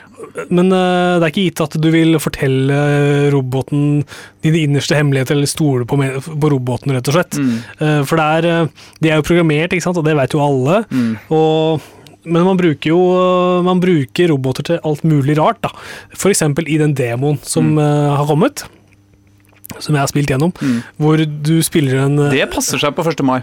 [0.50, 4.04] Men uh, det er ikke gitt at du vil fortelle roboten
[4.44, 7.38] dine innerste hemmeligheter, eller stole på, på roboten, rett og slett.
[7.38, 7.54] Mm.
[7.80, 8.68] Uh, for det er,
[9.00, 9.98] de er jo programmert, ikke sant?
[10.00, 10.82] og det vet jo alle.
[10.90, 11.16] Mm.
[11.34, 11.88] Og,
[12.24, 12.98] men man bruker jo
[13.64, 15.60] man bruker roboter til alt mulig rart.
[15.64, 15.70] da.
[16.16, 16.42] F.eks.
[16.66, 18.64] i den demoen som eh, har kommet.
[19.78, 20.52] Som jeg har spilt gjennom.
[20.60, 20.82] Mm.
[21.00, 23.22] Hvor du spiller en eh, Det passer seg på 1.
[23.24, 23.40] mai.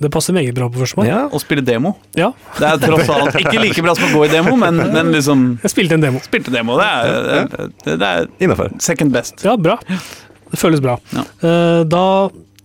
[0.00, 0.94] Det passer meget bra på 1.
[0.96, 1.06] mai.
[1.10, 1.24] Ja.
[1.28, 1.94] Å spille demo.
[2.16, 5.10] Ja, Det er tross alt ikke like bra som å gå i demo, men, men
[5.12, 6.22] liksom jeg spilte en demo.
[6.24, 7.50] Spilte demo, det er,
[7.84, 8.72] det, det er Innafor.
[8.80, 9.44] second best.
[9.44, 9.76] Ja, bra.
[10.50, 10.96] Det føles bra.
[11.12, 11.26] Ja.
[11.44, 12.04] Eh, da,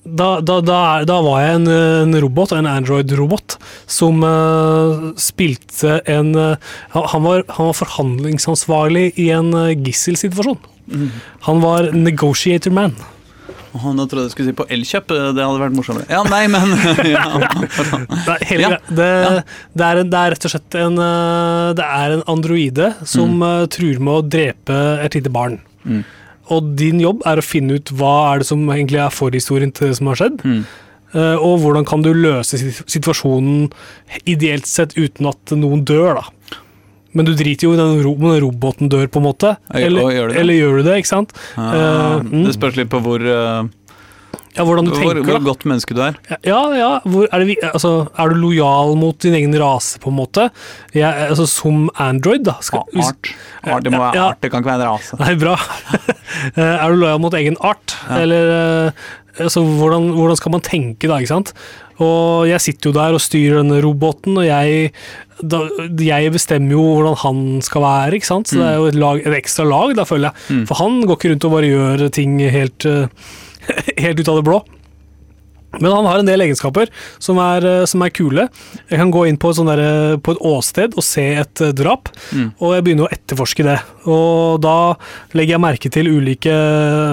[0.05, 3.57] da, da, da, da var jeg en, en robot, en Android-robot,
[3.89, 6.55] som uh, spilte en uh,
[6.93, 10.61] han, var, han var forhandlingsansvarlig i en uh, gisselsituasjon.
[10.85, 11.09] Mm.
[11.49, 12.93] Han var negotiator man.
[13.75, 16.05] Oh, nå trodde jeg skulle si på Elkjøp, det hadde vært morsommere.
[16.07, 16.69] Ja, nei, men
[17.15, 17.25] ja.
[18.07, 18.77] Nei, hele Ja.
[18.87, 19.31] det, Ja.
[19.75, 20.95] det, er det er rett og slett en
[21.75, 25.57] Det er en androide som eh, truer med å drepe et lite barn.
[25.83, 26.05] Mm.
[26.53, 29.89] Og din jobb er å finne ut hva er det som egentlig er forhistorien til
[29.89, 30.43] det som har skjedd.
[30.45, 30.65] Mm.
[31.15, 33.69] Eh, og hvordan kan du løse situasjonen
[34.27, 36.59] ideelt sett uten at noen dør, da.
[37.15, 39.53] Men du driter jo i den, om den roboten dør, på en måte.
[39.71, 41.31] Eller, gjør eller gjør du det, ikke sant?
[41.55, 42.41] Uh, mm.
[42.49, 43.61] Det spørs litt på hvor, eh,
[44.55, 46.15] Ja, hvordan du tenker, hvor hvor godt menneske du er.
[46.47, 46.89] Ja, ja.
[47.03, 50.47] Er, det, altså, er du lojal mot din egen rase, på en måte?
[50.95, 52.55] Jeg, altså, som Android, da.
[52.63, 53.33] Skal, ja, art.
[53.65, 53.83] art.
[53.83, 54.29] Det må være Ja.
[54.31, 55.19] art, det kan ikke være en rase.
[55.19, 55.57] Nei, bra.
[56.35, 57.93] Eh, er du lojal mot egen art?
[58.11, 58.49] Eller
[58.89, 59.05] eh,
[59.39, 61.19] altså, hvordan, hvordan skal man tenke, da?
[61.21, 61.53] ikke sant?
[62.03, 64.89] Og jeg sitter jo der og styrer denne roboten, og jeg,
[65.39, 65.61] da,
[66.03, 68.51] jeg bestemmer jo hvordan han skal være, ikke sant?
[68.51, 70.57] Så det er jo et, lag, et ekstra lag, da føler jeg.
[70.57, 70.65] Mm.
[70.67, 73.31] For han går ikke rundt og bare gjør ting helt, eh,
[74.03, 74.63] helt ut av det blå.
[75.79, 76.87] Men han har en del egenskaper
[77.19, 78.47] som er, eh, som er kule.
[78.89, 82.53] Jeg kan gå inn på der, på et åsted og se et eh, drap, Mm.
[82.59, 83.79] og jeg begynner å etterforske det.
[84.07, 84.95] Og da
[85.33, 86.55] legger jeg merke til ulike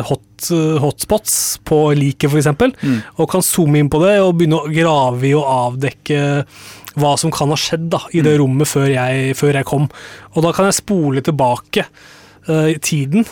[0.07, 2.47] hot, eh, hotspots på liket, f.eks.,
[2.83, 3.03] Mm.
[3.19, 6.47] og kan zoome inn på det og begynne å grave i og avdekke
[6.95, 9.89] hva som kan ha skjedd da, i det rommet før jeg, før jeg kom.
[10.37, 11.87] Og da kan jeg spole tilbake
[12.49, 13.25] uh, tiden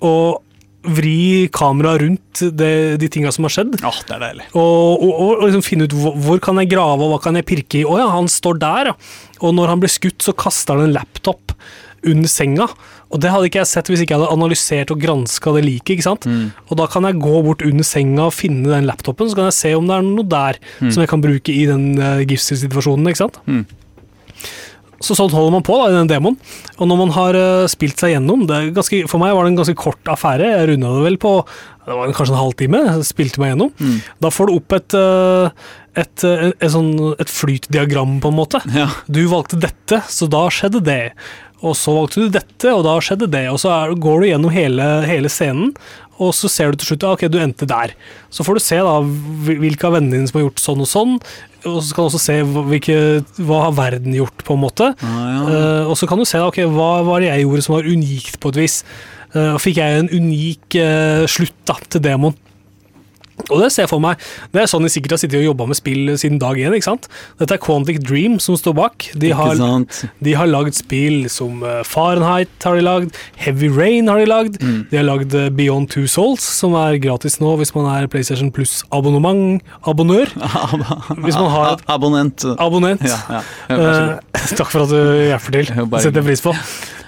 [0.00, 0.40] og
[0.82, 3.76] vri kameraet rundt det, de tinga som har skjedd.
[3.82, 4.46] Ja, det er deilig.
[4.58, 7.38] Og, og, og, og liksom finne ut hvor, hvor kan jeg grave, og hva kan
[7.38, 7.84] jeg pirke i.
[7.86, 8.96] Å ja, han står der, ja.
[9.42, 11.54] Og når han blir skutt, så kaster han en laptop
[12.02, 12.66] under senga.
[13.12, 15.92] Og det hadde ikke jeg sett hvis ikke jeg hadde analysert og granska det liket.
[15.98, 16.26] ikke sant?
[16.26, 16.48] Mm.
[16.66, 19.58] Og da kan jeg gå bort under senga og finne den laptopen, så kan jeg
[19.58, 20.90] se om det er noe der Mm.
[20.90, 23.06] som jeg kan bruke i den uh, giftsituasjonen.
[23.12, 23.38] ikke sant?
[23.46, 23.62] Mm.
[25.02, 26.38] Så sånn holder man på da, i den demoen.
[26.78, 29.52] Og når man har uh, spilt seg gjennom det er ganske, For meg var det
[29.52, 30.50] en ganske kort affære.
[30.54, 31.36] Jeg runda det vel på
[31.82, 32.80] det var kanskje en halvtime.
[33.06, 33.72] Spilte meg gjennom.
[33.80, 33.96] Mm.
[34.22, 35.70] Da får du opp et, eh,
[36.02, 38.62] et, eh, et, sånn, et flytdiagram, på en måte.
[38.70, 38.88] Ja.
[39.10, 41.12] Du valgte dette, så da skjedde det.
[41.62, 43.48] Og så valgte du dette, og da skjedde det.
[43.50, 45.74] Og så er, går du gjennom hele, hele scenen,
[46.22, 47.94] og så ser du til slutt ja, ok, du endte der.
[48.32, 51.16] Så får du se da hvilke av vennene dine som har gjort sånn og sånn,
[51.68, 52.96] og så kan du også se hvilke,
[53.46, 54.92] hva har verden gjort, på en måte.
[54.98, 55.42] Ah, ja.
[55.46, 57.90] uh, og så kan du se da, ok, hva var det jeg gjorde som var
[57.90, 58.80] unikt på et vis.
[59.32, 62.38] Uh, og fikk jeg en unik uh, slutt da, til demoen.
[63.50, 64.20] Og det ser jeg for meg.
[64.54, 66.74] Det er sånn de sikkert har sittet og jobba med spill siden dag én.
[66.76, 67.08] ikke sant?
[67.40, 69.08] Dette er Quantic Dream som står bak.
[69.18, 69.56] De har,
[70.22, 74.60] de har lagd spill som eh, Fahrenheit, har de lagd, Heavy Rain har de lagd.
[74.62, 74.86] Mm.
[74.92, 78.52] De har lagd eh, Beyond Two Souls, som er gratis nå hvis man er PlayStation
[78.54, 80.30] Pluss abonnement, abonnør.
[81.22, 82.44] Hvis man har et Abonnent.
[82.58, 83.02] abonnent.
[83.06, 83.42] Ja, ja.
[83.68, 84.16] Eh,
[84.58, 85.70] takk for at du hjelper til.
[85.92, 86.52] Det setter jeg pris på.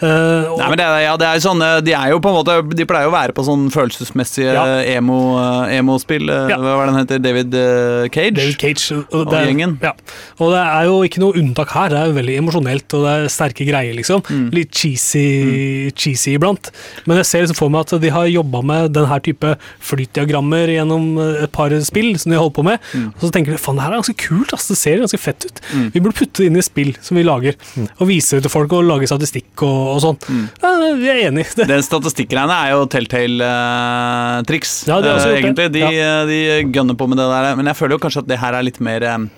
[0.04, 2.56] Uh, Nei, men det, er- ja, det er sånne, De er jo på en måte
[2.76, 4.52] De pleier å være på sånn følelsesmessige
[4.98, 6.23] emo-spill.
[6.30, 6.56] Eh, Ja.
[6.58, 7.18] Hva var den heter?
[7.24, 8.34] David eh, Cage?
[8.38, 8.84] David Cage.
[8.96, 9.78] Og, Og det er- gjengen.
[9.82, 9.92] Ja.
[10.40, 11.88] og det er jo ikke noe unntak her.
[11.90, 14.22] Det er jo veldig emosjonelt, og det er sterke greier, liksom.
[14.28, 14.50] Mm.
[14.54, 16.70] Litt cheesy, cheesy iblant.
[17.06, 20.68] Men jeg ser liksom for meg at de har jobba med den her type flytdiagrammer
[20.74, 22.78] gjennom eh, et par spill som de har holdt på med.
[22.94, 23.08] Mm.
[23.14, 24.68] Og så tenker de faen, det her er ganske kult, ass.
[24.68, 25.60] det ser ganske fett ut.
[25.74, 25.88] Mm.
[25.94, 27.56] Vi burde putte det inn i spill som vi lager,
[27.98, 30.18] og vise det til folk og lage statistikk og, og sånn.
[30.28, 30.44] Mm.
[30.62, 31.46] Ja, vi er enig.
[31.64, 34.98] Den statistikkgreiene er jo Telltale-triks, Ja,
[35.34, 35.68] egentlig.
[35.74, 36.40] De, eh, de
[36.74, 37.52] gønner på med det der.
[37.58, 39.28] Men jeg føler jo kanskje at det her er litt mer eh,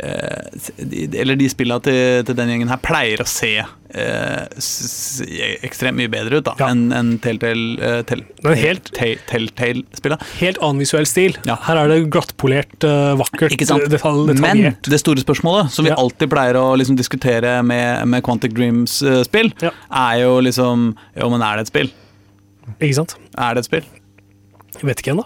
[0.00, 0.68] eh,
[1.22, 3.52] Eller de spillene til, til den gjengen her pleier å se
[3.96, 4.42] eh,
[5.66, 6.68] ekstremt mye bedre ut da Ja.
[6.72, 8.22] enn en Telltale uh, tell,
[8.60, 10.18] helt- Telltale-spillene.
[10.40, 11.36] helt annen visuell stil.
[11.48, 11.56] Ja.
[11.64, 13.86] Her er det glattpolert, eh, vakkert, Ikke sant?
[13.92, 15.96] detalj, Men det store spørsmålet, som vi Ja.
[16.02, 21.56] alltid pleier å liksom diskutere med, med Quantic Dreams-spill, er jo liksom Jo, men er
[21.56, 21.90] det et spill?
[22.80, 23.16] Ikke sant?
[23.38, 23.84] Er det et spill?
[24.76, 25.24] Jeg vet ikke ennå.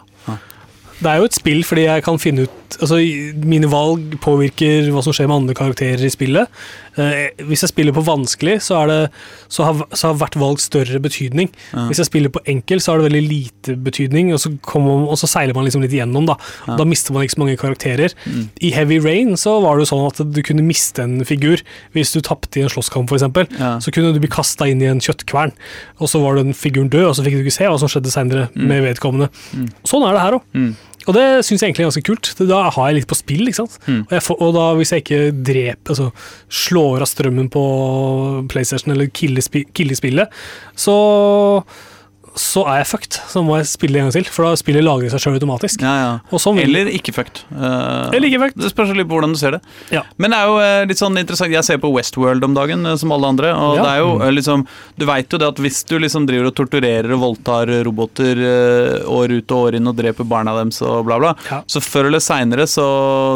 [1.01, 2.97] Det er jo et spill fordi jeg kan finne ut Altså,
[3.51, 6.47] mine valg påvirker hva som skjer med andre karakterer i spillet.
[7.03, 8.99] Eh, hvis jeg spiller på vanskelig, så, det,
[9.51, 11.51] så, har, så har hvert valg større betydning.
[11.75, 11.89] Ja.
[11.91, 15.19] Hvis jeg spiller på enkel, så har det veldig lite betydning, og så, man- og
[15.19, 16.29] så seiler man liksom litt igjennom.
[16.31, 16.37] Da
[16.69, 16.77] Ja.
[16.79, 18.15] Da mister man ikke så mange karakterer.
[18.25, 18.45] Mm.
[18.63, 21.61] I Heavy Rain så var det jo sånn at du kunne miste en figur.
[21.93, 23.73] Hvis du tapte i en slåsskamp, f.eks., Ja.
[23.83, 25.53] så kunne du bli kasta inn i en kjøttkvern,
[25.99, 28.15] og så var den figuren død, og så fikk du ikke se hva som skjedde
[28.15, 29.29] seinere med vedkommende.
[29.59, 29.69] Mm.
[29.85, 30.77] Sånn er det her òg.
[31.09, 32.33] Og det syns jeg egentlig er ganske kult.
[32.51, 33.47] Da har jeg litt på spill.
[33.49, 33.79] ikke sant?
[33.87, 34.03] Mm.
[34.05, 36.11] Og, får, og da hvis jeg ikke dreper, altså
[36.63, 37.65] slår av strømmen på
[38.53, 40.41] PlayStation eller killer, killer spillet,
[40.77, 40.97] så
[42.39, 43.17] så er jeg fucked.
[43.31, 45.83] Så må jeg spille en gang til, for da spiller lagret seg sjøl automatisk.
[45.83, 46.39] Ja, ja.
[46.41, 47.43] Sånn Eller ikke fucked.
[47.51, 48.61] Uh, Eller ikke fucked.
[48.63, 49.61] Det spørs litt på hvordan du ser det.
[49.95, 50.05] Ja.
[50.21, 52.97] Men det er jo eh, litt sånn interessant Jeg ser på Westworld om dagen, eh,
[53.01, 53.51] som alle andre.
[53.57, 54.65] Og det er jo liksom
[55.01, 58.41] Du veit jo det at hvis du liksom driver og torturerer og voldtar roboter
[59.11, 61.33] år ut og år inn og dreper barna deres og bla, bla,
[61.71, 62.87] så før eller seinere så,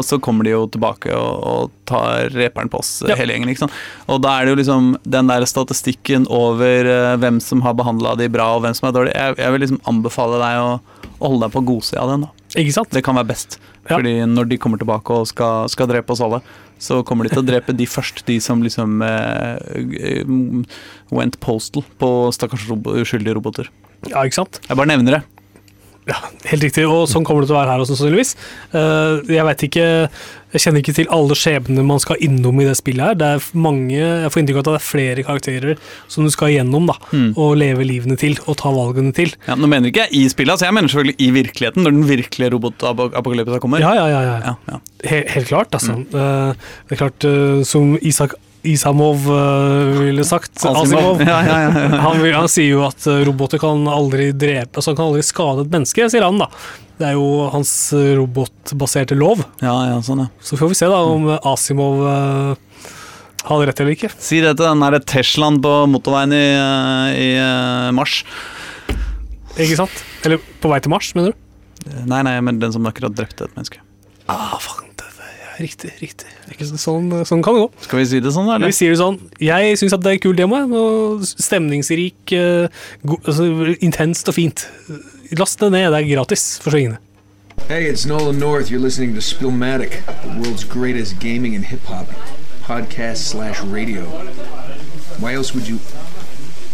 [0.05, 3.51] så kommer de jo tilbake og, og tar reperen på oss, hele gjengen.
[3.51, 3.75] ikke sant?
[4.11, 6.89] Og da er det jo liksom den der statistikken over
[7.21, 9.13] hvem som har behandla de bra og hvem som er dårlig.
[9.17, 10.73] Jeg, jeg vil liksom anbefale deg å,
[11.17, 12.27] å holde deg på godsida av den.
[12.27, 12.45] da.
[12.61, 12.93] Ikke sant?
[12.93, 13.57] Det kan være best.
[13.85, 13.97] Ja.
[13.97, 16.41] Fordi når de kommer tilbake og skal, skal drepe oss alle,
[16.81, 19.55] så kommer de til å drepe de først, de som liksom eh,
[20.11, 20.33] eh,
[21.13, 23.71] went postal på stakkars robo uskyldige roboter.
[24.09, 24.59] Ja, ikke sant?
[24.67, 25.23] Jeg bare nevner det.
[26.05, 28.35] Ja, Helt riktig, og sånn kommer det til å være her også, sannsynligvis.
[28.77, 29.85] Eh, jeg vet ikke
[30.53, 33.17] Jeg kjenner ikke til alle skjebnene man skal innom i det spillet her.
[33.19, 36.53] Det er mange, Jeg får inntrykk av at det er flere karakterer som du skal
[36.53, 36.95] igjennom, da.
[37.11, 37.33] Mm.
[37.33, 39.33] Og leve livene til, og ta valgene til.
[39.49, 42.07] Ja, nå mener ikke jeg i spillet, altså jeg mener selvfølgelig i virkeligheten, når den
[42.13, 43.83] virkelige robotapokalypsen kommer.
[43.83, 44.21] Ja, ja, ja.
[44.29, 44.37] ja.
[44.45, 44.79] Ja, ja.
[45.09, 45.97] Helt, helt klart, altså.
[45.97, 46.07] Mm.
[46.13, 51.21] det er klart, eh, som Isak Isamov eh, ville sagt Asimov.
[51.21, 51.99] Ja, ja, ja, ja.
[52.05, 55.65] Han, han sier jo at eh, roboter kan aldri drepe Altså han kan aldri skade
[55.65, 56.49] et menneske, sier han da.
[56.99, 59.43] Det er jo hans eh, robotbaserte lov.
[59.63, 60.29] ja, ja, sånn, ja.
[60.43, 64.11] Så får vi se da om Asimov Har hadde rett eller ikke.
[64.17, 66.45] Si det til den derre Teslaen på motorveien i,
[67.13, 67.29] i
[67.93, 68.23] mars.
[69.55, 70.03] Ikke sant?
[70.25, 71.43] Eller på vei til Mars, mener du?
[72.09, 73.83] Nei, nei, men den som akkurat drepte et menneske.
[74.31, 74.84] Ah, faen.
[75.55, 76.27] Riktig, riktig.
[76.75, 77.69] Sånn, sånn kan det gå.
[77.85, 79.19] Skal vi si det sånn, Vi sier det sånn.
[79.39, 80.59] Jeg syns det er kult demo.
[81.23, 82.67] Stemningsrik, eh,
[83.05, 84.67] go altså, intenst og fint.
[85.39, 86.99] Last det ned, det er gratis for svingene.
[87.69, 88.69] Hey, it's Nolan North.
[88.69, 92.07] You're listening to Spillmatic, the world's greatest gaming and hip hop
[92.61, 94.03] podcast slash radio.
[95.19, 95.77] Why else would you?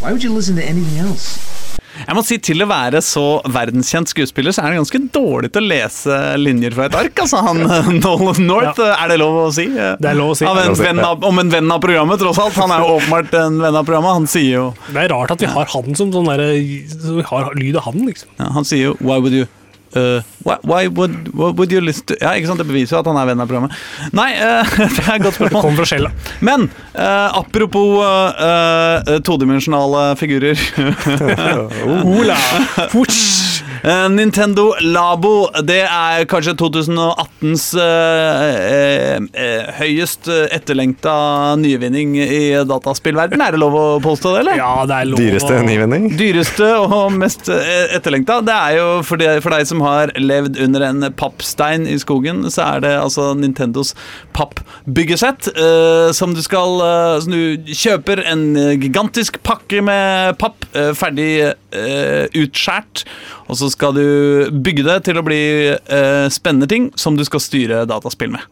[0.02, 1.61] Why would you listen to anything else?
[2.01, 5.63] Jeg må si Til å være så verdenskjent skuespiller, så er det ganske dårlig til
[5.65, 7.21] å lese linjer fra et ark.
[7.23, 7.62] Altså, han
[8.01, 9.67] Nolan North, er det lov å si?
[9.71, 10.47] Det er lov å si.
[10.47, 12.58] Av en venn om en venn av programmet, tross alt.
[12.62, 14.17] Han er jo åpenbart en venn av programmet.
[14.21, 16.51] Han sier jo Det er rart at vi har han som sånn derre
[16.91, 18.32] så Vi har lyd av han, liksom.
[18.39, 19.47] ja, Han sier jo Why would you
[19.95, 23.10] uh, why, why would, would you listen to Ja, ikke sant, Det beviser jo at
[23.12, 23.75] han er venn av programmet.
[24.15, 25.65] Nei, uh, det er et godt spørsmål.
[25.65, 26.13] Kom fra skjella.
[26.41, 28.06] Men uh, apropos
[29.27, 30.60] todimensjonale figurer
[32.17, 32.38] Ola!
[32.93, 33.62] Hutsch!
[33.82, 41.15] Eh, Nintendo Labo, det er kanskje 2018s uh, uh, høyest etterlengta
[41.58, 43.41] nyvinning i dataspillverden.
[43.41, 44.60] Er det lov å påstå det, eller?
[44.62, 46.06] Ja, det er lov Dyreste nyvinning.
[46.20, 48.38] Dyreste og mest eh, etterlengta.
[48.46, 52.46] Det er jo for, de, for deg som har levd under en pappstein i skogen,
[52.54, 53.96] så er det altså Nintendos
[54.38, 55.50] pappbyggesett.
[55.56, 56.78] Eh, som du skal
[57.24, 58.46] Som du kjøper en
[58.78, 60.67] gigantisk pakke med papp,
[60.98, 61.56] ferdig
[62.38, 63.06] utskjært.
[63.52, 64.04] Og så skal du
[64.64, 68.46] bygge det til å bli eh, spennende ting som du skal styre dataspill med.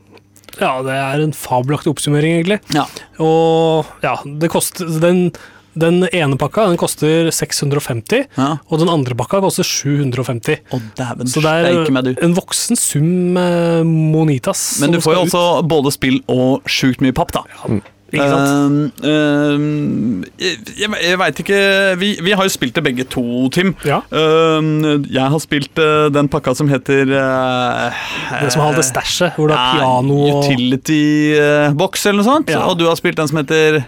[0.60, 2.60] Ja, det er en fabelaktig oppsummering, egentlig.
[2.76, 2.84] Ja.
[3.24, 5.30] Og ja, det koster den,
[5.80, 8.50] den ene pakka den koster 650, Ja.
[8.68, 10.60] og den andre pakka koster 750.
[10.76, 14.66] Oh, dæven Så det er meg, en voksen sum eh, monitas.
[14.84, 17.46] Men du får jo også både spill og sjukt mye papp, da.
[17.70, 17.96] ut.
[18.10, 19.04] Ikke sant?
[19.04, 21.60] Um, um, jeg jeg veit ikke
[22.02, 23.76] vi, vi har jo spilt det begge to, Tim.
[23.86, 24.02] Ja.
[24.10, 28.02] Um, jeg har spilt uh, den pakka som heter uh,
[28.42, 32.30] det som har det stæsjet, hvor det er ja, piano og Utility box eller noe
[32.32, 32.52] sånt.
[32.54, 32.66] Ja.
[32.70, 33.84] Og du har spilt den som heter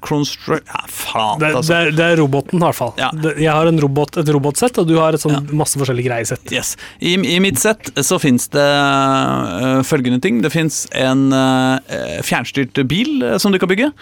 [0.00, 1.74] Construct Ja, faen, Det, altså.
[1.86, 2.92] det, det er roboten, i hvert fall.
[2.98, 3.10] Ja.
[3.38, 5.42] Jeg har en robot, et robotsett, og du har et sånn Ja.
[5.60, 6.52] masse forskjellige greiesett.
[6.52, 6.76] Yes.
[7.00, 10.40] I, I mitt sett så fins det uh, følgende ting.
[10.42, 11.78] Det fins en uh,
[12.26, 13.92] fjernstyrt bil uh, som du kan bygge.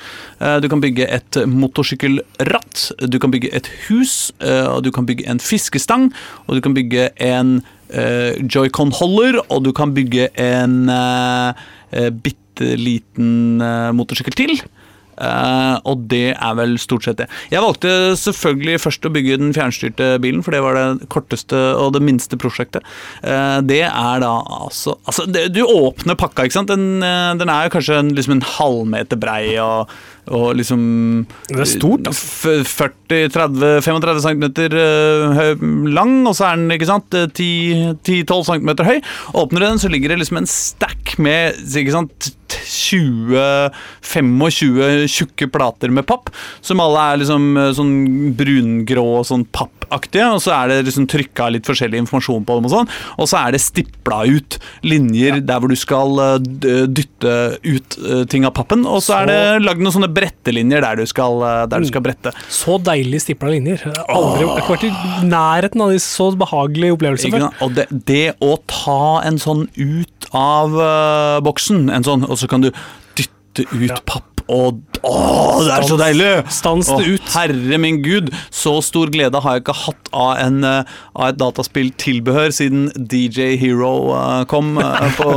[0.63, 2.93] Du kan bygge et motorsykkelratt.
[3.13, 4.33] Du kan bygge et hus.
[4.41, 6.11] og du kan bygge en fiskestang.
[6.47, 7.61] Og du kan bygge en
[8.53, 9.41] joycon-holder.
[9.49, 11.53] Og du kan bygge en uh,
[12.57, 14.61] bitte liten øh, motorsykkel til.
[15.17, 17.27] Uh, og det er vel stort sett det.
[17.49, 17.91] Jeg valgte
[18.21, 22.37] selvfølgelig først å bygge den fjernstyrte bilen, for det var det korteste og det minste
[22.41, 22.85] prosjektet.
[23.25, 26.69] Uh, det er da altså, altså det, Du åpner pakka, ikke sant.
[26.69, 29.89] Den, uh, den er jo kanskje en, liksom en halvmeter brei og,
[30.29, 30.85] og liksom
[31.49, 32.61] Det er stort, altså.
[33.09, 34.45] 40-30-35 cm
[35.97, 38.99] lang, og så er den ikke sant, 10-12 cm høy.
[39.33, 45.91] Åpner du den, så ligger det liksom en stack med ikke sant, 20-25 tjukke plater
[45.95, 46.31] med papp,
[46.61, 47.95] som alle er liksom eh, sånn
[48.39, 52.67] brungrå og sånn pappaktige, og så er det liksom trykka litt forskjellig informasjon på dem
[52.69, 54.51] og sånn, og så er det stipla ut
[54.87, 56.39] linjer der hvor du skal eh,
[56.87, 60.95] dytte ut eh, ting av pappen, og så er det lagd noen sånne brettelinjer der
[61.01, 61.35] du skal,
[61.71, 62.31] der du skal brette.
[62.53, 63.79] Så deilig stipla linjer.
[63.87, 64.91] Jeg har Aldri, vært i
[65.27, 67.43] nærheten av de så behagelige opplevelser før.
[67.65, 72.46] Og det, det å ta en sånn ut av uh, boksen, en sånn, og så
[72.51, 72.71] kan du
[73.19, 76.31] dytte ut papp og Å, det er så deilig!
[76.53, 77.27] stans det ut.
[77.35, 81.39] Herre min gud, så stor glede har jeg ikke hatt av, en, eh, av et
[81.41, 85.29] dataspilltilbehør siden DJ Hero eh, kom eh, på,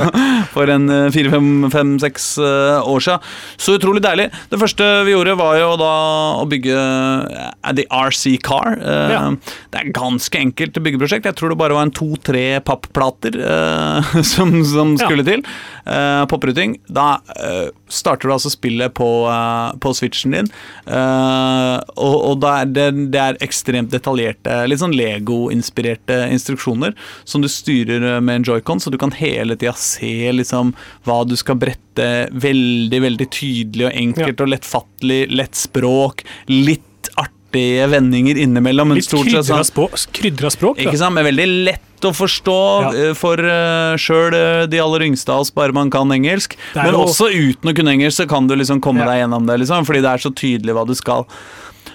[0.54, 3.26] for en fire-fem-fem-seks eh, år siden.
[3.60, 4.28] Så utrolig deilig.
[4.52, 5.92] Det første vi gjorde, var jo da
[6.42, 6.78] å bygge
[7.78, 8.76] The RC Car.
[9.12, 9.22] Ja.
[9.72, 11.28] Det er ganske enkelt byggeprosjekt.
[11.28, 13.36] Jeg tror det bare var en to-tre papplater
[14.32, 15.28] som, som, skulle Ja.
[15.36, 15.44] til.
[16.30, 16.76] Popruting.
[16.90, 17.20] Da
[17.92, 19.01] starter du altså spillet på,
[19.32, 24.82] eh, på switchen din, Eh, og, og det, er det, det er ekstremt detaljerte, litt
[24.82, 26.96] sånn Lego-inspirerte instruksjoner
[27.28, 30.74] som du styrer eh, med en joycon, så du kan hele tida se liksom
[31.06, 32.08] hva du skal brette.
[32.32, 35.20] Veldig, veldig tydelig og enkelt og lettfattelig.
[35.32, 36.24] Lett språk.
[36.50, 36.88] Litt
[37.52, 38.94] artige vendinger innimellom.
[38.94, 39.98] Litt krydra sånn- språk.
[40.52, 43.10] Språk ikke sant, men veldig lett å forstå Ja.
[43.10, 46.56] eh, for uh, sjøl de aller yngste av oss, bare man kan engelsk.
[46.74, 49.06] Men også uten å kunne engelsk, så kan du liksom komme Ja.
[49.06, 51.26] deg gjennom det, liksom, fordi det er så tydelig hva du skal.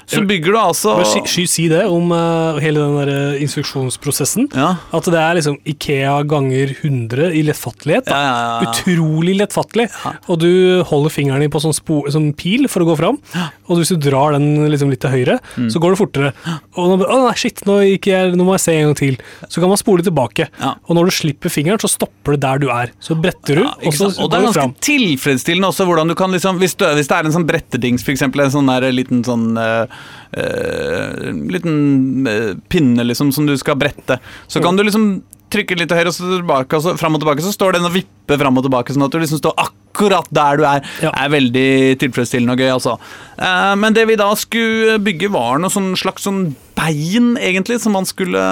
[0.07, 4.47] Så bygger du altså Sky, Sky si det om uh, hele den der eh, instruksjonsprosessen.
[4.55, 4.69] Ja.
[4.95, 8.07] At det er liksom Ikea ganger 100 i lettfattelighet.
[8.11, 8.69] Ja, ja.
[8.69, 9.89] Utrolig lettfattelig.
[10.31, 10.49] Og du
[10.87, 13.19] holder fingeren din på sånn, spo, sånn pil for å gå fram.
[13.67, 15.69] Og hvis du drar den liksom litt til høyre, Mm.
[15.73, 16.29] så går det fortere.
[16.77, 19.15] Og nå, nei, shit, nå, jeg, nå må jeg se en gang til.
[19.49, 20.47] Så kan man spole tilbake.
[20.87, 22.91] Og når du slipper fingeren, så stopper det der du er.
[23.03, 24.23] Så bretter du, og går du fram.
[24.23, 27.27] og det er ganske tilfredsstillende også hvordan du kan liksom Hvis, du, hvis det er
[27.29, 29.96] en sånn brettedings, eksempel, en sånn der liten sånn eh,
[30.31, 35.09] eh, liten eh, pinne liksom som du skal brette, så kan du liksom
[35.53, 37.95] trykke litt høyre og så tilbake, og så fram og tilbake, så står den og
[37.95, 40.89] vipper fram og tilbake, sånn at du liksom står akkurat der du er.
[41.03, 41.13] Ja.
[41.13, 41.69] er veldig
[42.03, 42.97] tilfredsstillende og gøy, altså.
[43.39, 47.95] Eh, men det vi da skulle bygge, var noe sånn slags sånn bein, egentlig, som
[47.95, 48.43] man skulle,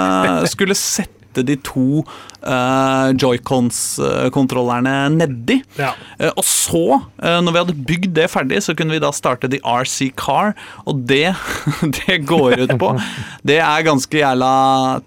[0.50, 2.00] skulle sette de to
[2.46, 5.58] uh, joycons-kontrollerne nedi.
[5.78, 5.92] Ja.
[6.20, 6.84] Uh, og så,
[7.20, 10.54] uh, når vi hadde bygd det ferdig, så kunne vi da starte The RC Car,
[10.86, 11.34] og det
[12.00, 12.92] det går ut på
[13.48, 14.52] Det er ganske jævla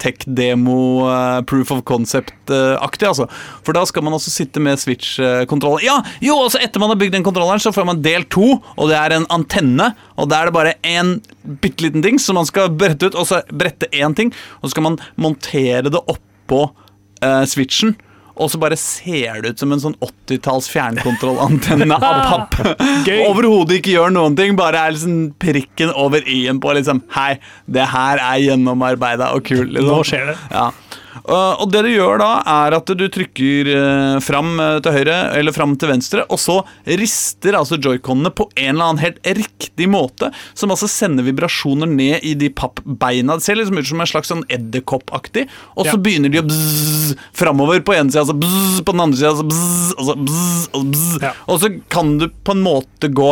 [0.01, 3.29] tech-demo, uh, proof of concept-aktig, altså.
[3.65, 5.83] For da skal man også sitte med Switch-kontrollen.
[5.85, 8.91] Ja, jo, også etter man har bygd den kontrolleren, så får man del to, og
[8.91, 11.17] det er en antenne, og da er det bare en
[11.63, 14.75] bitte liten ting som man skal brette ut, og så brette én ting, og så
[14.75, 16.67] skal man montere det oppå
[17.25, 17.95] eh, switchen.
[18.39, 22.55] Og så bare ser det ut som en sånn 80-talls fjernkontrollantenne av papp.
[23.27, 27.33] Overhodet ikke gjør noen ting, bare er liksom prikken over i-en på liksom Hei,
[27.67, 29.73] det her er gjennomarbeida og kult.
[29.75, 29.91] Liksom.
[29.91, 30.37] Nå skjer det.
[30.55, 30.69] Ja.
[31.23, 35.17] Og og det du gjør da, er at du trykker eh, fram eh, til høyre
[35.39, 39.89] eller fram til venstre, og så rister altså joyconene på en eller annen helt riktig
[39.91, 43.37] måte, som altså sender vibrasjoner ned i de pappbeina.
[43.39, 46.03] Det ser liksom ut som en slags sånn edderkoppaktig, og så Ja.
[46.05, 49.47] begynner de å bzz framover på ene sida, altså bzz på den andre sida, altså
[49.49, 51.21] bzz, og så bzz, og bzz.
[51.23, 51.33] Ja.
[51.47, 53.31] Og så kan du på en måte gå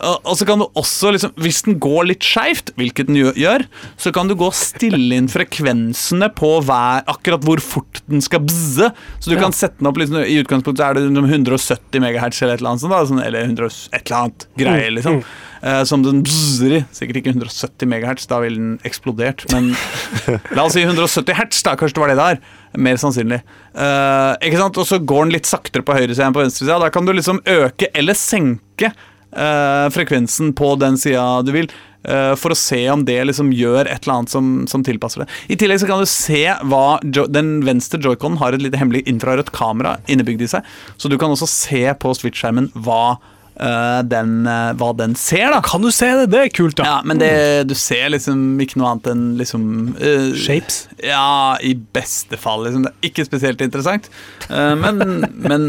[0.00, 3.66] og så kan du også, liksom, Hvis den går litt skeivt, hvilket den gjør-
[3.96, 8.40] så kan du gå og stille inn frekvensene på hver, akkurat hvor fort den skal
[8.40, 8.92] bzze.
[9.20, 9.40] Så du Ja.
[9.42, 12.70] kan sette den opp liksom, I utgangspunktet er det liksom 170 MHz eller et eller
[12.70, 12.90] annet sånt.
[12.90, 15.24] Da, sånn, eller 100, et eller annet greie, Mm, liksom.
[15.62, 16.84] Eh, som den bzzer i.
[16.92, 19.50] Sikkert ikke 170 MHz, da ville den eksplodert.
[19.52, 19.74] Men
[20.54, 21.74] la oss si 170 hertz, da.
[21.74, 22.38] Kanskje det var det det er.
[22.78, 23.40] Mer sannsynlig.
[23.74, 24.76] Uh, ikke sant?
[24.78, 26.78] Og så går den litt saktere på høyresida enn på venstresida.
[26.78, 28.92] Da kan du liksom øke eller senke
[29.36, 31.68] eh, frekvensen på den sida du vil.
[32.06, 35.28] eh, for å se om det liksom gjør et eller annet som, som tilpasser det.
[35.50, 39.50] I tillegg så kan du se hva Den venstre joyconen har et lite hemmelig infrarødt
[39.56, 40.62] kamera innebygd i seg.
[40.96, 43.16] Så du kan også se på Switch-skjermen hva,
[43.58, 45.50] eh, den, eh, hva den ser.
[45.50, 46.28] da Kan du se det?
[46.30, 46.84] Det er kult, da.
[46.86, 47.32] ja, men det,
[47.66, 49.64] du ser liksom ikke noe annet enn liksom
[49.98, 50.84] eh, Shapes.
[51.02, 52.68] Ja, i beste fall.
[52.68, 52.86] Liksom.
[52.86, 54.06] Det er ikke spesielt interessant.
[54.48, 55.68] Men, men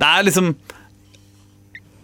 [0.00, 0.52] det er liksom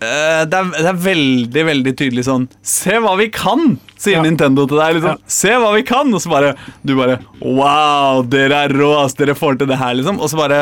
[0.00, 4.24] eh, det, er, det er veldig, veldig tydelig sånn Se hva vi kan, sier Ja.
[4.26, 4.98] Nintendo til deg.
[4.98, 5.16] Liksom.
[5.16, 5.32] Ja.
[5.38, 6.12] Se hva vi kan!
[6.14, 6.54] Og så bare
[6.86, 9.16] Du bare Wow, dere er rå, ass!
[9.18, 10.20] Dere får til det her, liksom.
[10.20, 10.60] Og så bare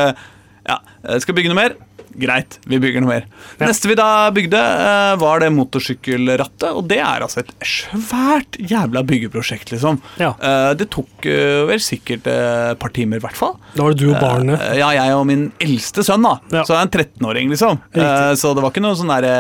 [0.69, 1.77] Ja, eh, skal bygge noe mer?
[2.21, 3.27] Greit, vi bygger noe mer.
[3.59, 3.69] Ja.
[3.69, 6.69] Neste vi da bygde, eh, var det motorsykkelrattet.
[6.71, 10.01] Og det er altså et svært jævla byggeprosjekt, liksom.
[10.23, 10.33] Ja.
[10.39, 13.57] Eh, det tok eh, vel sikkert et par timer, i hvert fall.
[13.75, 14.63] Da var det du og barnet.
[14.79, 16.39] Ja, jeg og min eldste sønn, da.
[16.55, 16.65] Ja.
[16.65, 17.83] Så jeg er en 13-åring, liksom.
[17.91, 18.41] Riktig.
[18.41, 19.35] Så det var ikke noe sånn derre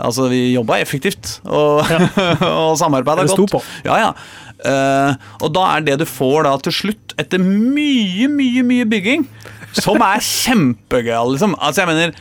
[0.00, 1.84] Altså, vi jobba effektivt og,
[2.48, 3.52] og samarbeida godt.
[3.52, 3.60] på.
[3.84, 4.12] Ja, ja.
[4.60, 9.24] Uh, og da er det du får da til slutt, etter mye, mye, mye bygging,
[9.76, 11.56] som er kjempegøyal, liksom.
[11.60, 12.14] Altså, jeg mener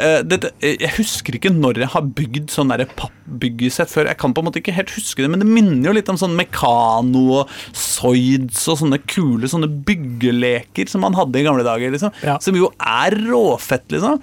[0.00, 4.08] Uh, dette, jeg husker ikke når jeg har bygd sånn pappbyggesett før.
[4.08, 6.16] Jeg kan på en måte ikke helt huske det, men det minner jo litt om
[6.16, 11.92] sånn Mekano og Soids og sånne kule sånne byggeleker som man hadde i gamle dager.
[11.92, 12.14] liksom.
[12.24, 12.38] Ja.
[12.40, 14.22] Som jo er råfett, liksom.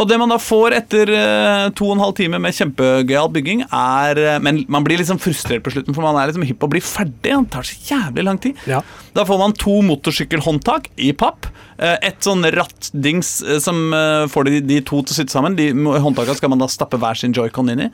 [0.00, 3.66] Og det man da får etter uh, to og en halv time med kjempegøyal bygging,
[3.68, 6.70] er uh, Men man blir liksom frustrert på slutten, for man er liksom hypp på
[6.70, 7.28] å bli ferdig.
[7.28, 8.56] Det tar så jævlig lang tid.
[8.70, 8.80] Ja.
[9.12, 11.52] Da får man to motorsykkelhåndtak i papp.
[11.78, 15.56] Eh, Et sånn rattdings eh, som eh, får de, de to til å sitte sammen.
[15.58, 17.88] De håndtakene skal man da stappe hver sin joycon inn i.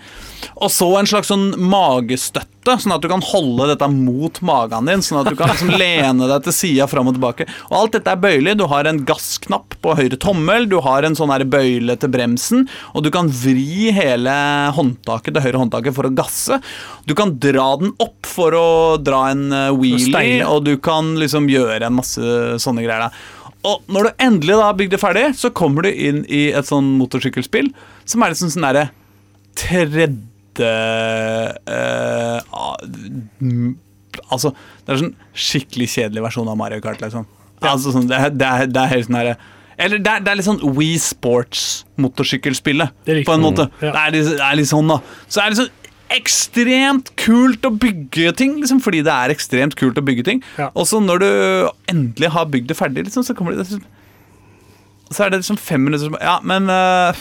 [0.56, 5.04] Og så en slags sånn magestøtte, sånn at du kan holde dette mot magen din.
[5.04, 7.48] Sånn at du kan liksom lene deg til sida fram og tilbake.
[7.70, 8.56] Og alt dette er bøyelig.
[8.60, 12.64] Du har en gassknapp på høyre tommel, du har en sånn her bøyle til bremsen,
[12.96, 14.32] og du kan vri hele
[14.76, 16.60] håndtaket, det høyre håndtaket for å gasse.
[17.04, 18.66] Du kan dra den opp for å
[18.96, 20.48] dra en wheelie, steile.
[20.48, 23.08] og du kan liksom gjøre en masse sånne greier.
[23.08, 23.43] da.
[23.64, 26.68] Og når du endelig da har bygd det ferdig, så kommer du inn i et
[26.68, 27.70] sånn motorsykkelspill
[28.04, 28.88] som er liksom sånn derre
[29.58, 30.10] tredje
[30.60, 32.38] eh,
[33.40, 33.72] mm,
[34.30, 34.52] Altså,
[34.84, 37.26] det er sånn skikkelig kjedelig versjon av Mario Kart, liksom.
[37.64, 39.34] Altså, sånn, det, er, det, er, det er helt sånn herre
[39.74, 42.92] eller det er, det er litt sånn Wii Sports-motorsykkelspillet,
[43.26, 43.66] på en måte.
[43.82, 43.88] Ja.
[43.90, 45.00] Det, er litt, det er litt sånn, da.
[45.26, 45.72] Så det er litt sånn
[46.16, 50.42] ekstremt kult å bygge ting, liksom, fordi det er ekstremt kult å bygge ting.
[50.60, 50.70] Ja.
[50.74, 51.28] Og så når du
[51.92, 53.82] endelig har bygd det ferdig, liksom, så kommer det liksom,
[55.14, 57.12] Så er det liksom fem minutter som Ja, men uh,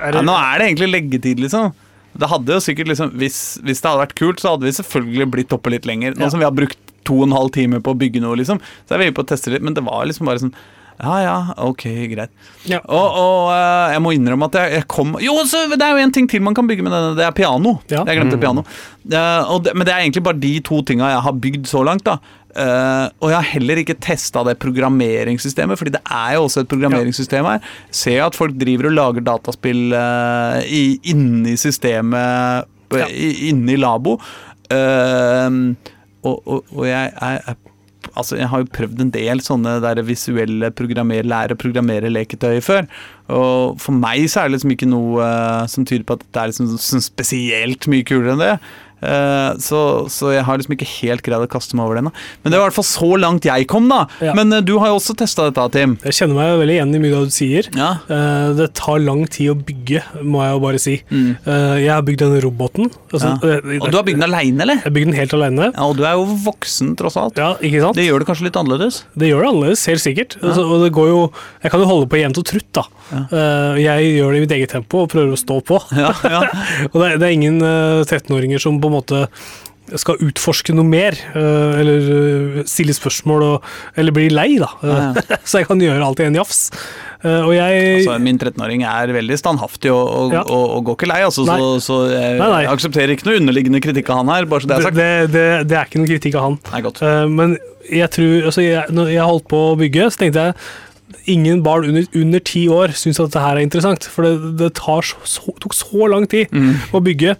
[0.00, 1.74] Er ja, Nå er det egentlig leggetid, liksom.
[2.16, 5.28] Det hadde jo sikkert liksom hvis, hvis det hadde vært kult, så hadde vi selvfølgelig
[5.34, 6.16] blitt oppe litt lenger.
[6.16, 6.32] Nå Ja.
[6.32, 8.96] som vi har brukt to og en halv time på å bygge noe, liksom, så
[8.96, 10.54] er vi på å teste litt, men det var liksom bare sånn
[11.02, 11.36] ja, ja,
[11.66, 12.32] ok, greit.
[12.64, 12.80] Ja.
[12.84, 16.06] Og, og uh, jeg må innrømme at jeg, jeg kom Jo, så det er jo
[16.06, 17.14] en ting til man kan bygge med denne.
[17.18, 17.76] Det er piano.
[17.92, 18.02] Ja.
[18.08, 18.64] Jeg glemte piano.
[19.06, 21.84] Uh, og det, men det er egentlig bare de to tinga jeg har bygd så
[21.86, 22.08] langt.
[22.08, 22.18] da
[22.56, 26.70] Uh, og jeg har heller ikke testa det programmeringssystemet, Fordi det er jo også et
[26.70, 27.66] programmeringssystem her.
[27.92, 32.64] Ser at folk driver og lager dataspill uh, i, inni systemet,
[32.96, 33.08] Ja.
[33.10, 34.14] i, inni labo.
[34.72, 35.74] Uh,
[36.24, 37.56] og, og, og jeg er
[38.14, 42.60] altså, jeg har jo prøvd en del sånne der visuelle programmer, lære å programmere leketøy
[42.64, 42.88] før.
[43.32, 46.42] Og for meg så er det liksom ikke noe eh, som tyder på at det
[46.42, 48.52] er liksom sånn spesielt mye kulere enn det.
[49.06, 49.80] Eh, så,
[50.12, 52.12] så jeg har liksom ikke helt greid å kaste meg over det ennå.
[52.42, 54.02] Men det var i hvert fall så langt jeg kom, da.
[54.24, 54.34] Ja.
[54.36, 55.96] Men eh, du har jo også testa dette, Tim.
[56.06, 57.70] Jeg kjenner meg veldig igjen i mye av det du sier.
[57.76, 57.90] Ja.
[58.10, 60.96] Eh, det tar lang tid å bygge, må jeg jo bare si.
[61.10, 61.28] Mm.
[61.46, 62.90] Jeg har bygd denne roboten.
[63.12, 63.58] Altså, Ja.
[63.76, 64.78] Og du har bygd den aleine, eller?
[64.80, 65.70] Jeg har bygd den helt alene.
[65.72, 67.38] Ja, og du er jo voksen, tross alt.
[67.40, 67.98] Ja, ikke sant?
[67.98, 69.02] Det gjør det kanskje litt annerledes.
[69.18, 70.36] Det gjør det annerledes, helt sikkert.
[70.42, 71.20] Altså, og det går jo,
[71.62, 72.84] jeg kan jo holde på jevnt og trutt, da.
[73.12, 75.78] Eh, jeg gjør det i mitt eget tempo og prøver å stå på.
[75.94, 76.42] Ja, ja.
[76.92, 79.26] og det, er- det er ingen eh, 13-åringer som på en måte
[80.02, 84.72] skal utforske noe mer, eh, eller eh, stille spørsmål, og, eller bli lei, da.
[85.46, 86.64] Så jeg kan gjøre alt i en jafs.
[87.22, 90.42] Eh, og jeg Altså, min 13-åring er veldig standhaftig og, og, Ja.
[90.42, 92.64] og, og går ikke lei, altså, så, så jeg, Nei, nei.
[92.74, 94.48] aksepterer ikke noe underliggende kritikk av han her.
[94.50, 94.98] bare så det er sagt.
[94.98, 96.58] det, det, det er ikke noen kritikk av han.
[96.74, 96.82] Nei.
[96.90, 97.54] Eh, men
[97.86, 100.58] jeg tror altså jeg, Når jeg holdt på å bygge, så tenkte jeg
[101.26, 104.72] Ingen barn under, under ti år syns at dette her er interessant, for det, det
[104.78, 106.74] tar så, så, tok så lang tid Mm.
[106.94, 107.36] å bygge.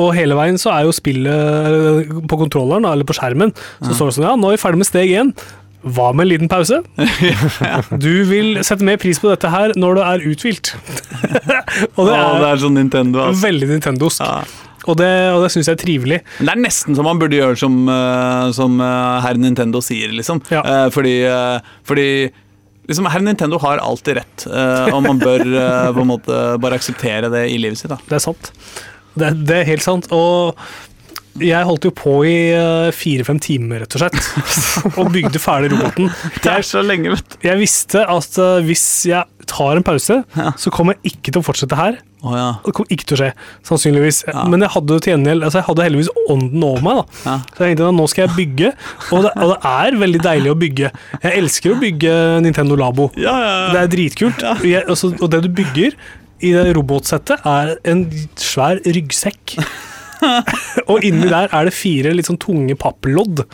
[0.00, 4.16] Og hele veien så er jo spillet på kontrolleren, eller på skjermen, så står det
[4.18, 5.30] sånn Ja, nå er vi ferdig med steg én.
[5.86, 6.80] Hva med en liten pause?
[8.04, 10.72] Du vil sette mer pris på dette her når det er uthvilt.
[11.96, 13.44] og det er, er, det er sånn Nintendo, altså.
[13.46, 14.24] veldig Nintendosk.
[14.24, 14.40] Ja.
[14.86, 16.18] Og det, og det syns jeg er trivelig.
[16.38, 20.42] Det er nesten som man burde gjøre som, eh, som eh, herr Nintendo sier, liksom.
[20.52, 20.60] Ja.
[20.62, 22.06] Eh, fordi, eh, fordi
[22.88, 26.78] liksom, her Nintendo har alltid rett, eh, og man bør eh, på en måte bare
[26.80, 27.92] akseptere det i livet sitt.
[27.92, 28.00] da.
[28.08, 28.52] Det er sant.
[29.16, 30.08] Det, det er helt sant.
[30.14, 30.58] Og
[31.42, 34.20] jeg holdt jo på i eh, fire-fem timer, rett og slett,
[35.00, 36.10] og bygde ferdig roboten.
[36.40, 37.38] Det er så lenge, vet.
[37.44, 40.22] Jeg visste at hvis jeg tar en pause,
[40.58, 42.00] så kommer jeg ikke til å fortsette her.
[42.24, 42.46] Å ja.
[42.64, 43.30] Det kom ikke til å skje,
[43.68, 44.22] sannsynligvis.
[44.30, 44.44] Ja.
[44.48, 47.00] Men jeg hadde til gjengjeld altså jeg hadde heldigvis ånden over meg.
[47.00, 47.04] da.
[47.26, 47.34] Ja.
[47.52, 48.70] Så jeg tenkte at nå skal jeg bygge,
[49.12, 50.92] og det, og det er veldig deilig å bygge.
[51.22, 52.14] Jeg elsker å bygge
[52.46, 53.10] Nintendo Labo.
[53.20, 54.46] Ja, ja, Det er dritkult.
[54.64, 55.98] Jeg, altså, og det du bygger
[56.44, 58.06] i det robotsettet, er en
[58.40, 59.56] svær ryggsekk.
[60.90, 63.44] og inni der er det fire litt sånn tunge papplodd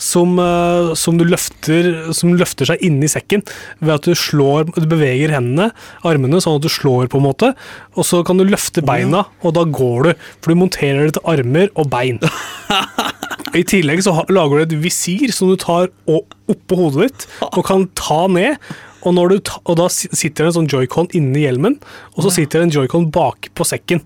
[0.00, 3.44] som, eh, som, du løfter, som løfter seg inni sekken
[3.80, 5.70] ved at du slår Du beveger hendene,
[6.06, 7.52] armene, sånn at du slår, på en måte.
[7.96, 10.12] Og så kan du løfte beina, og da går du.
[10.40, 12.20] For du monterer det til armer og bein.
[13.58, 17.86] I tillegg så lager du et visir som du tar oppå hodet ditt og kan
[17.98, 18.56] ta ned.
[19.02, 21.80] Og, når du og da sitter det en sånn joycon inni hjelmen,
[22.14, 24.02] og så sitter det en joycon bak på sekken.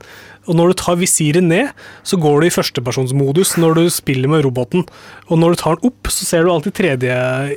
[0.46, 1.72] Og når du tar visiret ned,
[2.06, 4.84] så går du i førstepersonsmodus når du spiller med roboten.
[5.26, 7.16] Og når du tar den opp, så ser du alltid tredje,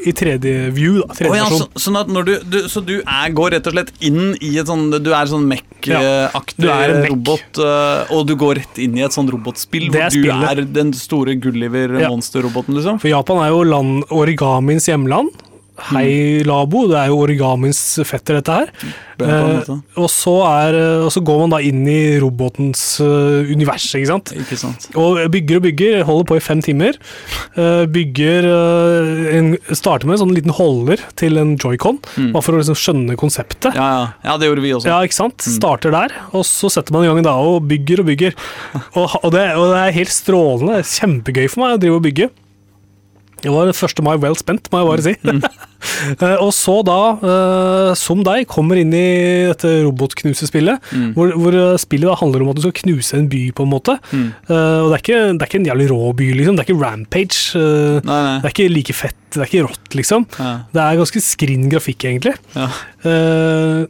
[0.10, 0.98] i tredje view.
[1.04, 3.76] Da, tredje oh, ja, så, sånn at du, du, så du er, går rett og
[3.78, 7.12] slett inn i et sånn Du er sånn Mech-aktig mech.
[7.12, 10.92] robot, eh, og du går rett inn i et sånn robotspill hvor du er den
[10.98, 12.98] store Gulliver-monsterroboten, liksom?
[13.04, 15.30] For Japan er jo land, origamins hjemland.
[15.90, 16.86] Hei, Labo.
[16.92, 18.72] Det er jo origamins fetter, dette her.
[19.20, 19.70] Eh,
[20.00, 24.32] og, så er, og så går man da inn i robotens uh, univers, ikke sant.
[24.38, 24.88] Ikke sant?
[25.00, 27.00] Og bygger og bygger, holder på i fem timer.
[27.58, 32.32] Uh, bygger uh, en, Starter med en sånn liten holder til en joycon, Mm.
[32.34, 33.76] bare for å liksom skjønne konseptet.
[33.78, 34.04] Ja, ja.
[34.26, 34.90] ja, det gjorde vi også.
[34.92, 35.44] Ja, ikke sant?
[35.46, 38.36] Starter der, og så setter man i gang da og bygger og bygger.
[39.00, 40.80] Og, og, det, og det er helt strålende.
[40.88, 42.28] Kjempegøy for meg å drive og bygge.
[43.44, 44.02] Det var 1.
[44.04, 45.14] mai well spent, må jeg bare si.
[45.24, 45.42] Mm.
[46.46, 49.04] og så da, eh, som deg, kommer inn i
[49.52, 51.14] dette robotknusespillet, Mm.
[51.16, 53.72] hvor, hvor eh, spillet da handler om at du skal knuse en by, på en
[53.72, 53.96] måte.
[54.12, 54.28] Mm.
[54.50, 56.58] Eh, og det er, ikke, det er ikke en jævlig rå by, liksom.
[56.60, 57.40] Det er ikke Rampage.
[57.60, 58.36] eh, Nei, nei.
[58.44, 60.28] det er ikke like fett, det er ikke rått, liksom.
[60.40, 60.52] Ja.
[60.76, 62.36] Det er ganske skrinn grafikk, egentlig.
[62.58, 62.70] Ja.
[63.08, 63.86] Eh,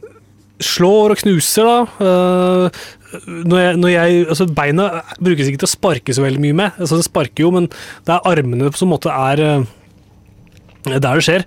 [0.60, 2.06] slår og knuser, da.
[2.06, 2.86] Eh,
[3.26, 4.84] når jeg, når jeg, altså Beina
[5.18, 6.76] brukes ikke til å sparke så veldig mye med.
[6.78, 7.66] Altså Det sparker jo, men
[8.06, 9.64] det er armene som på en måte er eh,
[10.86, 11.42] der det skjer.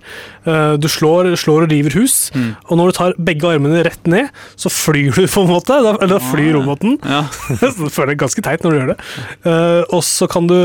[0.46, 2.52] Eh, du slår, slår og river hus, Mm.
[2.68, 4.28] og når du tar begge armene rett ned,
[4.60, 5.74] så flyr du, på en måte.
[5.80, 6.98] Eller da flyr roboten.
[7.02, 7.24] Ja.
[7.96, 8.98] Føler det ganske teit når du gjør det.
[9.90, 10.58] Og så kan du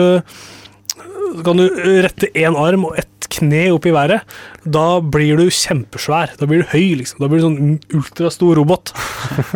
[1.37, 1.65] så kan du
[2.03, 4.23] rette én arm og ett kne opp i været.
[4.65, 6.31] Da blir du kjempesvær.
[6.39, 7.19] Da blir du høy, liksom.
[7.21, 8.93] Da blir du sånn ultrastor robot.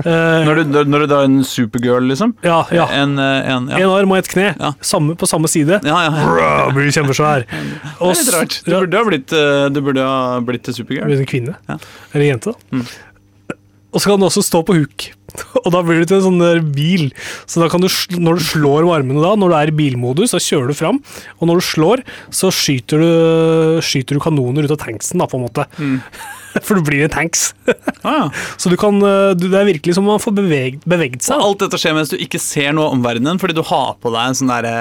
[0.04, 2.34] Eh, Når, du, når du da er en supergirl, liksom?
[2.46, 2.84] ja, ja.
[2.94, 3.80] En, eh, en, ja.
[3.82, 4.50] en arm og ett kne.
[4.60, 4.74] Ja.
[4.86, 5.80] Samme, på samme side.
[5.88, 6.12] Ja, ja.
[6.38, 7.46] Da blir du kjempesvær.
[7.50, 8.60] Det er litt rart.
[8.68, 11.08] Du burde ha blitt, eh, du burde ha blitt til supergirl.
[11.10, 11.56] Blitt en kvinne.
[12.14, 12.78] Eller jente, da.
[12.78, 12.86] Mm.
[13.94, 15.08] Og så kan du også stå på huk.
[15.64, 17.10] Og da blir det til en sånn der bil.
[17.50, 20.34] Så da kan du, når du slår med armene da, når du er i bilmodus,
[20.36, 21.02] så kjører du fram.
[21.40, 23.12] Og når du slår, så skyter du,
[23.86, 25.68] skyter du kanoner ut av tanksen, da, på en måte.
[25.80, 26.00] Mm.
[26.66, 27.51] For du blir en tanks.
[28.04, 28.26] Ah, ja.
[28.62, 31.34] Så du kan, eh, du, det er virkelig som om man får beveget, beveget seg.
[31.34, 31.45] seg.
[31.47, 34.30] alt dette skjer mens du ikke ser noe om verdenen, fordi du har på deg
[34.32, 34.74] en sånn derre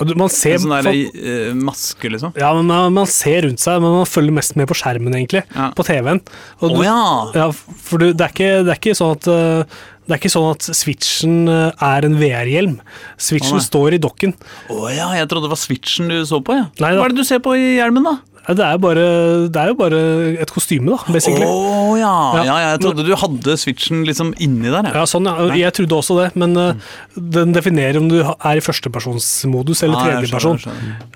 [0.00, 2.34] Og du- En sånn derre eh, maske, liksom.
[2.38, 5.44] ja, men man, man ser rundt seg, men man følger mest med på skjermen, egentlig.
[5.54, 5.70] Ja.
[5.76, 6.20] På TV-en.
[6.60, 7.00] Og Å du- ja!
[7.34, 9.80] Ja, for du, det, er ikke, det er ikke sånn at uh,
[10.10, 12.80] det er ikke sånn at switchen er en VR-hjelm.
[13.20, 14.32] Switchen oh, står i dokken.
[14.74, 16.64] Å ja, jeg trodde det var switchen du så på, ja.
[16.82, 16.98] Nei da.
[16.98, 18.16] Hva er det du ser på i hjelmen, da?
[18.48, 19.04] Ja, Det er, bare,
[19.52, 19.98] det er jo bare
[20.42, 22.10] et kostyme, da, Å Oh, ja.
[22.40, 22.42] Ja.
[22.46, 24.88] ja, jeg trodde du hadde switchen liksom inni der.
[24.94, 25.48] Ja, sånn, ja.
[25.58, 26.82] Jeg trodde også det, men mm.
[27.36, 30.60] den definerer om du er i førstepersonsmodus eller Ah, tredjeperson.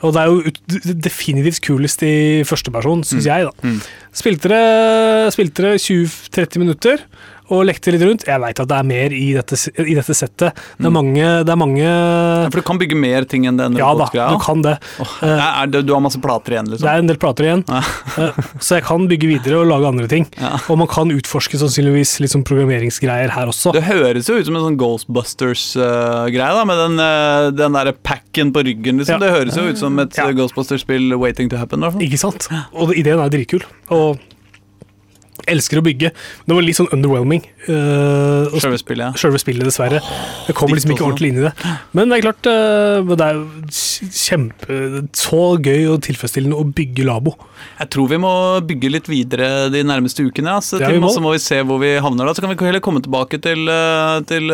[0.05, 2.15] Og det er jo definitivt kulest i
[2.49, 3.49] førsteperson, syns jeg.
[3.49, 3.55] da.
[3.65, 3.81] Mm.
[4.15, 7.07] Spilte dere spilte det 20-30 minutter
[7.53, 8.23] og lekte litt rundt.
[8.29, 10.57] Jeg veit at det er mer i dette, i dette settet.
[10.79, 13.77] Det er mange, det er mange Ja, For du kan bygge mer ting enn den
[13.77, 14.77] Ja da, du kan det.
[15.03, 16.87] Oh, er, det, du har masse plater igjen, liksom?
[16.87, 17.83] Det er en del plater igjen, Ja.
[18.25, 20.27] eh, så jeg kan bygge videre og lage andre ting.
[20.41, 20.55] Ja.
[20.73, 23.73] Og man kan utforske sannsynligvis litt sånn programmeringsgreier her også.
[23.77, 28.53] Det høres jo ut som en sånn Ghostbusters-greie, da, med den, eh, den der packen
[28.53, 28.99] på ryggen.
[28.99, 29.21] liksom.
[29.21, 31.81] Det høres jo ut som et eh, Ghostbusters-spill waiting to happen.
[31.81, 32.03] i hvert fall.
[32.09, 32.49] Ikke sant?
[32.73, 33.65] Og ideen er dritkul.
[33.91, 34.19] Og
[35.51, 36.11] elsker å bygge.
[36.47, 37.43] Det var litt sånn underwhelming.
[37.69, 39.21] Uh, Sjølve spillet, ja.
[39.21, 40.01] Selve spillet, dessverre.
[40.49, 41.53] Jeg kommer liksom ikke ordentlig inn i det.
[41.97, 43.41] Men det er klart, uh, det er
[43.75, 44.79] kjempe
[45.17, 47.35] Så gøy og tilfredsstillende å bygge labo.
[47.79, 48.33] Jeg tror vi må
[48.69, 50.59] bygge litt videre de nærmeste ukene.
[50.59, 51.13] Altså, Ja, må.
[51.15, 52.35] så må vi se hvor vi havner da.
[52.37, 54.53] Så kan vi heller komme tilbake til, eh, til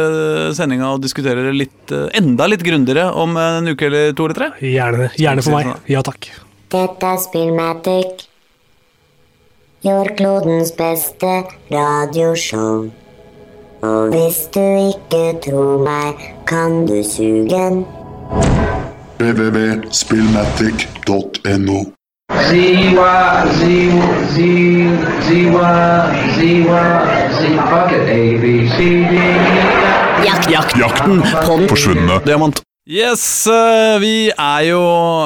[0.57, 4.51] sendinga og diskutere det litt, enda litt grundigere om en uke eller to eller tre.
[4.63, 5.13] Gjerne det.
[5.21, 5.77] Gjerne for meg.
[5.91, 6.31] Ja takk.
[6.71, 8.30] Dette er Spillmatic.
[9.85, 11.27] Jordklodens beste
[11.73, 12.85] radioshow.
[13.83, 16.15] Og hvis du ikke tror meg,
[16.47, 17.87] kan du suge den.
[19.21, 21.85] www.spillmatic.no
[22.49, 23.13] Ziwa,
[23.59, 25.71] ziwa, ziwa, ziwa,
[26.37, 26.83] ziwa, Jakt,
[27.39, 28.11] Z-Y, fuck it, A,
[28.43, 28.77] B, C,
[29.11, 29.13] D,
[30.29, 32.57] E, Jakten på den forsvunne Diamant.
[32.91, 34.81] Yes, eh, vi er jo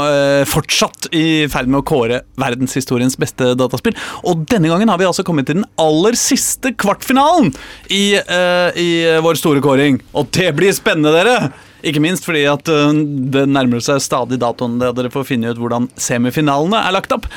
[0.05, 3.95] eh, fortsatt i ferd med å kåre verdenshistoriens beste dataspill.
[4.29, 7.55] Og denne gangen har vi altså kommet til den aller siste kvartfinalen
[7.89, 8.91] i, eh, i
[9.25, 9.97] vår store kåring.
[10.13, 11.55] Og det blir spennende, dere!
[11.85, 15.91] Ikke minst fordi at det nærmer seg stadig datoen der dere får finne ut hvordan
[16.01, 17.29] semifinalene er lagt opp.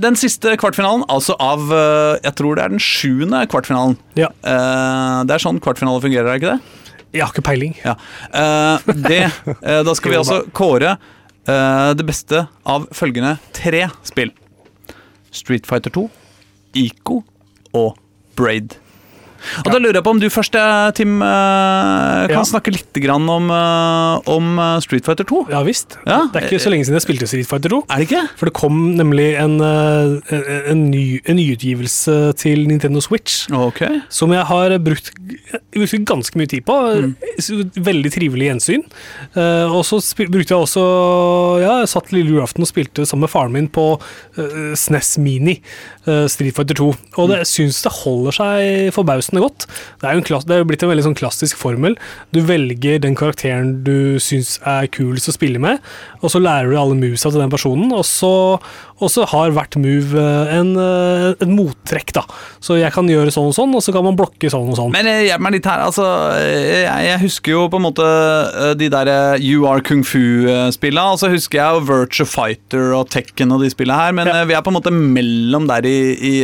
[0.00, 1.68] Den siste kvartfinalen, altså av
[2.24, 3.98] Jeg tror det er den sjuende kvartfinalen.
[4.16, 4.32] Ja.
[4.40, 6.79] Det er sånn kvartfinale fungerer, er det ikke det?
[7.10, 7.74] Jeg har ikke peiling.
[7.82, 7.96] Ja.
[8.30, 9.22] Eh, det,
[9.62, 14.30] eh, da skal vi altså kåre eh, det beste av følgende tre spill.
[15.34, 16.06] Street Fighter 2,
[16.78, 17.20] Ico
[17.76, 17.98] og
[18.38, 18.78] Braid.
[19.64, 22.42] Og Da lurer jeg på om du først, eh, Tim, eh, kan Ja.
[22.44, 25.46] snakke litt grann om, eh, om Street Fighter 2.
[25.50, 25.96] Ja visst.
[26.06, 26.26] Ja.
[26.32, 27.84] Det er ikke så lenge siden jeg spilte Street Fighter 2.
[27.90, 28.28] Er det ikke?
[28.36, 33.46] For det kom nemlig en, en, ny, en nyutgivelse til Nintendo Switch.
[33.52, 34.00] okay.
[34.10, 35.10] Som jeg har brukt,
[35.72, 36.76] brukt ganske mye tid på.
[37.00, 37.14] Mm.
[37.80, 38.84] Veldig trivelig gjensyn.
[39.70, 43.52] Og så brukte jeg også Ja, jeg satt lille julaften og spilte sammen med faren
[43.52, 44.00] min på
[44.74, 45.60] SNES Mini,
[46.06, 46.88] eh, Street Fighter 2.
[47.18, 49.68] Og det, jeg syns det holder seg forbausende godt.
[50.00, 51.94] Det er jo klass, det er jo blitt en veldig sånn klassisk formel.
[52.34, 55.78] Du velger den karakteren du syns er kulest å spille med,
[56.20, 58.30] og så lærer du alle movesa til den personen, og så,
[59.00, 62.24] og så har hvert move en, en, eh, mottrekk, da.
[62.60, 64.92] Så jeg kan gjøre sånn og sånn, og så kan man blokke sånn og sånn.
[64.92, 65.80] Men eh, hjelp meg litt her.
[65.86, 66.04] altså,
[66.36, 70.02] eh, Jeg, jeg husker jo på en måte eh, de der eh, You Are Kung
[70.04, 71.06] Fu-spilla.
[71.14, 74.12] Og så husker jeg jo Virtua Fighter og Tekken og de spilla her.
[74.16, 74.40] Men Ja.
[74.42, 76.34] eh, vi er på en måte mellom der i, i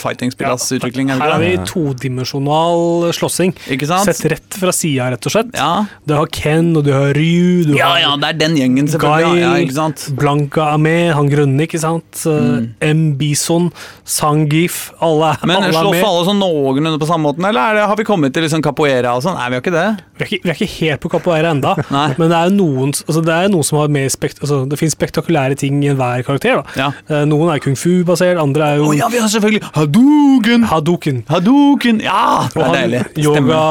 [0.00, 1.10] fighting-spillas utvikling.
[1.12, 3.52] Er Her er vi todimensjonal slåssing.
[3.72, 4.08] Ikke sant?
[4.08, 5.52] Sett rett fra sida, rett og slett.
[5.56, 5.84] Ja.
[6.08, 8.88] Du har Ken, og du har Ryu, du ja, har ja, det er den gjengen,
[8.88, 9.01] selvfølgelig.
[9.02, 9.88] Guile, Ja?
[10.18, 12.22] Blanca Amé, han grønne, ikke sant.
[12.26, 12.68] Mm.
[12.80, 13.02] M.
[13.20, 13.70] Bison,
[14.04, 16.04] Sangif, alle, Men alle er slåss med.
[16.08, 19.14] alle sånn noenlunde på samme måten, eller er det, har vi kommet til liksom capoeira
[19.16, 19.36] og sånn?
[19.38, 19.86] Nei, vi har ikke det.
[20.18, 21.74] Vi er ikke, vi er ikke helt på capoeira enda,
[22.18, 24.96] men det er noen, altså det er noen som har mer spekt, altså det finnes
[24.96, 26.62] spektakulære ting i enhver karakter.
[26.62, 26.76] da.
[26.78, 26.90] Ja.
[27.08, 30.64] Eh, noen er kung fu-basert, andre er jo jo ja, vi har selvfølgelig Hadouken!
[30.68, 31.22] Hadoken.
[31.28, 32.00] Hadouken!
[32.04, 33.02] Ja, det er deilig.
[33.22, 33.62] yoga,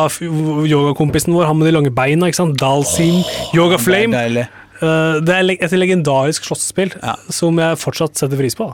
[0.67, 2.57] yogakompisen vår, han med de lange beina, ikke sant?
[2.61, 3.21] Dalsim,
[3.55, 4.47] Yoga Det er Flame.
[4.81, 7.15] Eh, det er et legendarisk slåssespill Ja.
[7.29, 8.71] som jeg fortsatt setter pris på.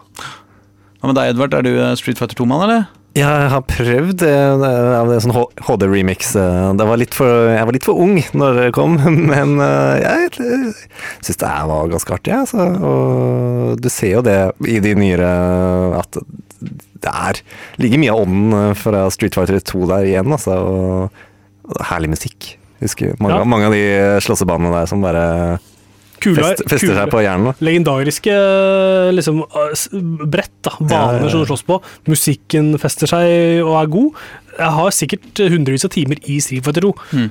[1.01, 1.53] Hva med deg, Edvard?
[1.53, 2.85] Er du eh, Street Fighter 2-mann, eller?
[3.17, 4.65] Jeg har prøvd eh,
[5.01, 5.33] av en sånn
[5.65, 6.33] HD-remix.
[6.77, 8.93] Det var litt for, jeg var litt for ung når det kom,
[9.31, 9.55] men
[10.03, 12.35] jeg syns det her var ganske artig.
[12.37, 12.67] Altså.
[12.77, 14.37] Og du ser jo det
[14.69, 15.31] i de nyere
[15.97, 16.19] at
[16.97, 17.39] det er
[17.81, 20.31] ligger mye av ånden fra Street Fighter 2 der igjen.
[20.33, 21.25] Altså, og,
[21.73, 22.53] og herlig musikk.
[22.81, 23.49] Husker mange, Ja.
[23.49, 23.83] mange av de
[24.21, 25.25] slåssebanene der som bare
[26.23, 27.49] Kule, Fest, fester kula, seg på hjernen.
[27.51, 27.65] da.
[27.67, 28.35] Legendariske
[29.13, 29.87] liksom, øh,
[30.25, 30.73] brett, da.
[30.79, 31.33] Baner ja, ja.
[31.33, 31.79] som du slåss på.
[32.09, 34.23] Musikken fester seg og er god.
[34.57, 36.95] Jeg har sikkert hundrevis av timer i Street Fighter 2.
[37.13, 37.29] Mm.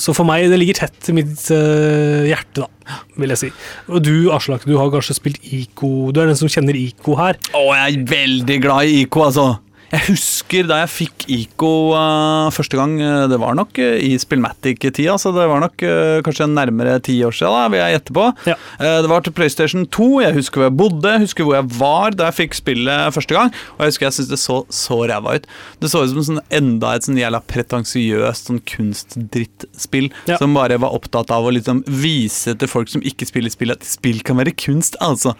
[0.00, 3.50] Så for meg, det ligger tett i mitt uh, hjerte, da, vil jeg si.
[3.90, 6.08] Og du, Aslak, du har kanskje spilt IKO.
[6.14, 7.36] Du er den som kjenner IKO her.
[7.52, 9.50] Å, jeg er veldig glad i IK, altså.
[9.90, 11.68] Jeg husker da jeg fikk ICO
[11.98, 12.92] uh, første gang.
[13.02, 17.16] eh, Det var nok uh, i Spillmatic-tida, så det var nok uh, kanskje nærmere ti
[17.26, 18.26] år siden, da, vil jeg gjette på.
[18.46, 18.54] Ja.
[19.02, 20.06] Det var til PlayStation 2.
[20.22, 23.34] Jeg husker hvor jeg bodde, jeg husker hvor jeg var da jeg fikk spillet første
[23.34, 23.50] gang.
[23.76, 25.48] Og jeg husker jeg syntes det så så ræva ut.
[25.82, 30.38] Det så ut som sånn, enda et sånn jævla pretensiøst sånn kunstdrittspill Ja.
[30.38, 33.84] som bare var opptatt av å liksom vise til folk som ikke spiller spill, at
[33.88, 35.34] spill kan være kunst, altså.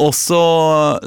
[0.00, 0.42] Og så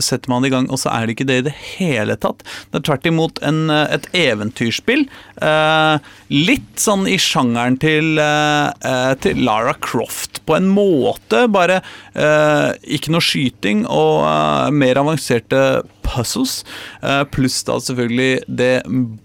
[0.03, 2.34] setter man det i gang, og så er det ikke det i det hele tatt.
[2.43, 5.07] Det er tvert imot en, eh, et eventyrspill.
[5.41, 5.97] eh,
[6.29, 11.47] litt sånn i sjangeren til, eh, eh, til Lara Croft, på en måte.
[11.51, 11.81] Bare
[12.15, 16.63] eh, ikke noe skyting og eh, mer avanserte puzzles.
[17.01, 18.83] eh, pluss da selvfølgelig det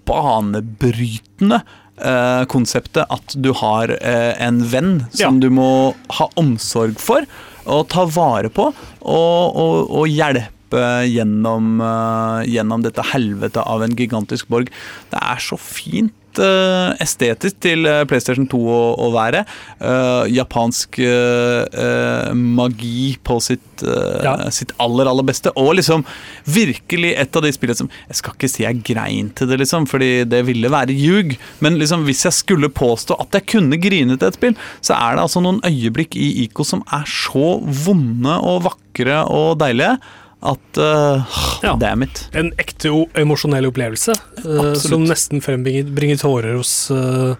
[0.09, 1.61] banebrytende
[2.01, 5.41] eh, konseptet at du har en venn som Ja.
[5.41, 7.27] du må ha omsorg for
[7.67, 10.49] og ta vare på og, og, og hjelpe
[10.79, 14.71] gjennom, eh, gjennom dette helvete av en gigantisk borg.
[15.11, 19.43] Det er så fint eh, estetisk til eh, PlayStation 2 å, å være.
[19.81, 24.35] Uh, japansk eh, eh, magi på sitt, uh, Ja.
[24.53, 25.53] sitt aller, aller beste.
[25.59, 26.05] Og liksom
[26.45, 29.89] virkelig et av de spillene som Jeg skal ikke si jeg grein til det, liksom,
[29.91, 31.37] fordi det ville være ljug.
[31.61, 35.17] Men liksom, hvis jeg skulle påstå at jeg kunne grine til et spill, så er
[35.17, 39.97] det altså noen øyeblikk i ICO som er så vonde og vakre og deilige
[40.41, 41.75] at uh, Ja.
[41.77, 42.23] Damn it.
[42.37, 44.15] En ekte emosjonell opplevelse
[44.45, 47.35] uh, som nesten frembringer bringer tårer hos uh,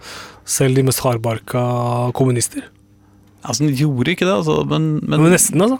[0.45, 1.63] selv de mest hardbarka
[2.17, 2.67] kommunister.
[3.41, 5.79] Altså, den gjorde ikke det, altså, men, men, Men nesten, altså.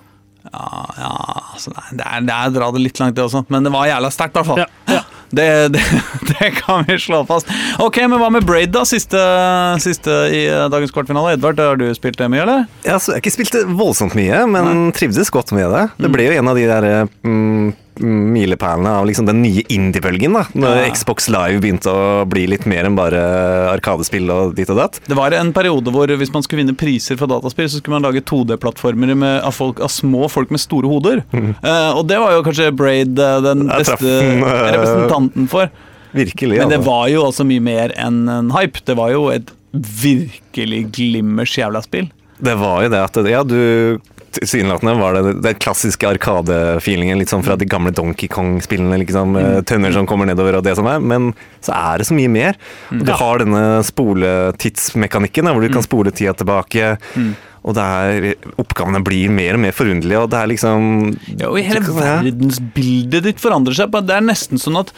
[0.50, 0.66] Ja,
[0.98, 1.12] ja
[1.54, 3.44] altså, nei, det, er, det er å dra det litt langt, det også.
[3.54, 4.64] Men det var jævla sterkt, i hvert fall.
[4.64, 5.04] Ja, ja.
[5.32, 5.84] Det, det,
[6.32, 7.50] det kan vi slå fast.
[7.80, 8.84] Ok, men hva med Braid, da?
[8.88, 9.20] Siste,
[9.84, 11.36] siste i eh, dagens kvartfinale.
[11.38, 12.66] Edvard, har du spilt det mye, eller?
[12.86, 15.86] Ja, så jeg har ikke spilt det voldsomt mye, men trivdes godt med det.
[16.02, 16.90] Det ble jo en av de der
[17.24, 20.46] mm, milepælene av liksom den nye indie-bølgen, da.
[20.56, 20.90] Når Ja.
[20.94, 23.20] Xbox Live begynte å bli litt mer enn bare
[23.74, 25.00] arkadespill og dit og datt.
[25.08, 28.08] Det var en periode hvor hvis man skulle vinne priser for dataspill, så skulle man
[28.08, 29.14] lage 2D-plattformer
[29.44, 31.24] av, av små folk med store hoder.
[31.34, 35.70] uh, og det var jo kanskje Braid eh, den Jeg beste den, eh, representanten for.
[36.14, 36.58] Virkelig.
[36.60, 36.90] Men det altså.
[36.92, 38.84] var jo også mye mer enn en hype.
[38.86, 42.10] Det var jo et virkelig glimmers jævla spill.
[42.42, 44.00] Det var jo det at Ja, du
[44.32, 49.02] Tilsynelatende var det den klassiske arkadefeelingen litt sånn fra de gamle Donkey Kong-spillene.
[49.04, 49.66] Liksom, mm.
[49.68, 51.00] Tønner som kommer nedover og det som er.
[51.04, 52.60] Men så er det så mye mer.
[52.92, 53.18] Og du Ja.
[53.20, 56.98] har denne spoletidsmekanikken hvor du kan spole tida tilbake.
[57.62, 61.60] Og det er, oppgavene blir mer og mer forunderlige, og det er liksom Ja, og
[61.62, 63.92] hele verdensbildet ditt forandrer seg.
[63.92, 64.92] Det er nesten sånn at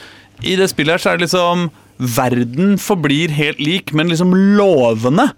[0.44, 1.70] i det spillet her så er det liksom
[2.00, 5.32] Verden forblir helt lik, men liksom lovene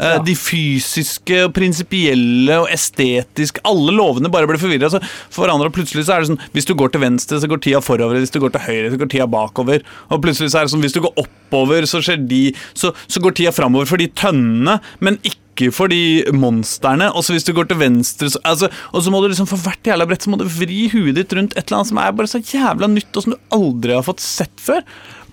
[0.00, 4.90] eh, De fysiske, og prinsipielle og estetiske Alle lovene bare blir forvirra.
[4.90, 7.82] For forandrer plutselig så er det sånn Hvis du går til venstre, så går tida
[7.84, 8.20] forover.
[8.22, 9.84] Hvis du går til høyre, så går tida bakover.
[10.10, 12.42] Og plutselig så er det sånn Hvis du går oppover, så skjer de
[12.74, 17.10] Så, så går tida framover for de tønnene, men ikke for de monstrene.
[17.12, 19.60] Og så hvis du går til venstre, så, altså, og så må du liksom for
[19.60, 22.14] hvert jævla brett så må du vri huet ditt rundt et eller annet som er
[22.16, 24.86] bare så jævla nytt, og som du aldri har fått sett før.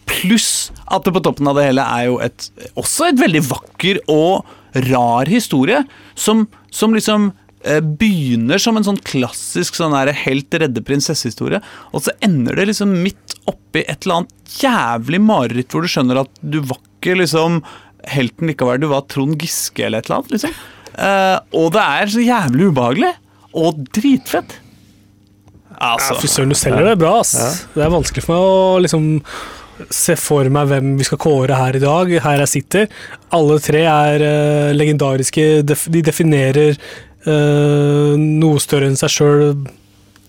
[0.07, 2.47] Pluss at det på toppen av det hele er jo et,
[2.79, 4.47] også et veldig vakker og
[4.87, 5.81] rar historie,
[6.15, 7.31] som, som liksom
[7.65, 12.69] eh, begynner som en sånn klassisk sånn her helt redde prinsessehistorie, og så ender det
[12.71, 17.17] liksom midt oppi et eller annet jævlig mareritt hvor du skjønner at du var ikke
[17.19, 17.61] liksom
[18.07, 20.55] helten likevel, du var Trond Giske eller et eller annet, liksom.
[20.97, 23.11] Eh, og det er så jævlig ubehagelig,
[23.57, 24.59] og dritfett.
[25.77, 27.33] Altså, Fy søren, du selger det bra, ass.
[27.73, 29.07] Det er vanskelig for meg å liksom
[29.93, 32.13] se for meg hvem vi skal kåre her i dag.
[32.23, 32.87] Her jeg sitter.
[33.35, 35.47] Alle tre er uh, legendariske.
[35.67, 36.77] De definerer
[37.27, 39.47] uh, noe større enn seg sjøl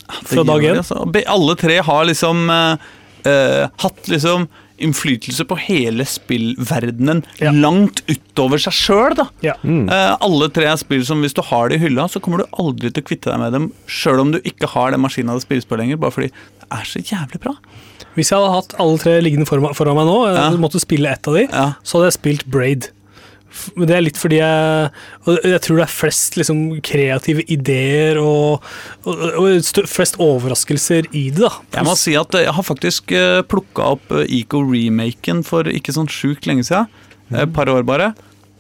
[0.09, 0.81] fra dag én.
[0.81, 1.03] altså.
[1.27, 2.89] Alle tre har liksom uh,
[3.29, 7.51] eh, hatt liksom innflytelse på hele spillverdenen Ja.
[7.51, 9.27] langt utover seg sjøl, da.
[9.43, 9.57] Ja.
[9.65, 12.59] Uh, alle tre er spill som hvis du har det i hylla, så kommer du
[12.63, 15.43] aldri til å kvitte deg med dem, sjøl om du ikke har den maskina det
[15.43, 17.57] spilles på lenger, bare fordi det er så jævlig bra.
[18.19, 20.51] Hvis jeg hadde hatt alle tre liggende foran, for meg nå, jeg Ja.
[20.59, 21.67] måtte spille ett av de, Ja.
[21.87, 22.91] så hadde jeg spilt Braid.
[23.79, 24.91] Det er litt fordi jeg
[25.27, 28.63] Jeg tror det er flest liksom, kreative ideer og,
[29.07, 31.53] og, og flest overraskelser i det, da.
[31.79, 35.95] Jeg må si at eh, jeg har faktisk uh, plukka opp eh, Eco-remaken for ikke
[35.97, 36.89] sånn sjukt lenge siden.
[37.33, 38.13] Et par år bare.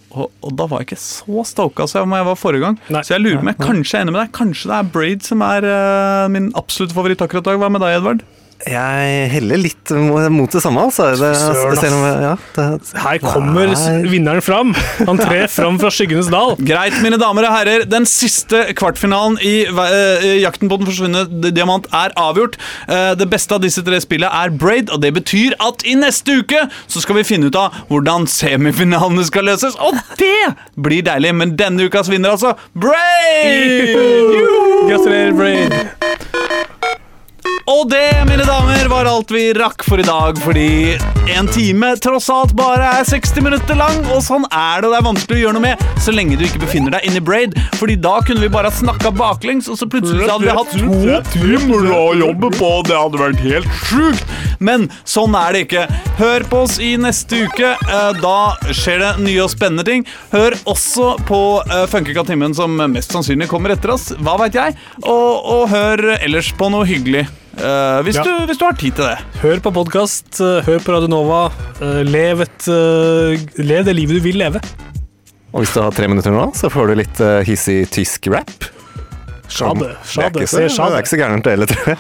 [0.09, 2.78] Og, og da var jeg ikke så stoka som jeg var forrige gang.
[2.88, 3.02] Nei.
[3.04, 4.32] Så jeg lurer på om jeg kanskje er enig med deg.
[4.36, 7.61] Kanskje det er Braid som er uh, min absolutte favoritt akkurat i dag.
[7.61, 8.24] Hva med deg, Edvard?
[8.66, 9.92] Jeg heller litt
[10.34, 11.12] mot det samme, altså.
[11.14, 12.64] Det, Søren, ja, det,
[12.98, 13.92] Her kommer Nei.
[14.11, 14.72] vinneren fram.
[15.06, 16.56] Han trer fram fra skyggenes dal.
[16.66, 17.84] Greit, mine damer og herrer.
[17.86, 21.22] Den siste kvartfinalen i uh, Jakten på den forsvunne
[21.54, 22.59] diamant er avgjort.
[22.90, 26.40] Uh, det beste av disse tre spillene er Braid, og det betyr at i neste
[26.42, 29.78] uke så skal vi finne ut av hvordan semifinalene skal løses.
[29.78, 34.34] Og det blir deilig, men denne ukas vinner, altså Braid!
[34.90, 36.78] Gratulerer, Braid.
[37.69, 40.95] Og det, mine damer, var alt vi rakk for i dag, fordi
[41.35, 45.01] en time tross alt bare er 60 minutter lang, og sånn er det, og det
[45.03, 47.99] er vanskelig å gjøre noe med så lenge du ikke befinner deg inni Braid, fordi
[48.01, 51.19] da kunne vi bare ha snakka baklengs, og så plutselig så hadde vi hatt to
[51.35, 54.33] timer å jobbe på, det hadde vært helt sjukt.
[54.64, 55.83] Men sånn er det ikke.
[56.23, 58.39] Hør på oss i neste uke, eh, da
[58.73, 60.07] skjer det nye og spennende ting.
[60.33, 61.43] Hør også på
[61.93, 66.73] Funkekatt-timen, som mest sannsynlig kommer etter oss, hva veit jeg, og, og hør ellers på
[66.73, 67.27] noe hyggelig.
[67.59, 68.22] Eh, hvis, Ja.
[68.24, 69.18] du, hvis du har tid til det.
[69.42, 71.40] Hør på podkast, hør på Radio Nova.
[71.80, 74.61] eh, Lev, et, eh, lev det livet du vil leve.
[75.52, 78.50] og hvis du har tre minutter nå, så får du litt uh, hissig tysk rap.
[79.48, 79.80] Schade.
[79.80, 80.32] Det er Schade.
[80.34, 81.98] det er ikke så gærent, det heller, tror jeg.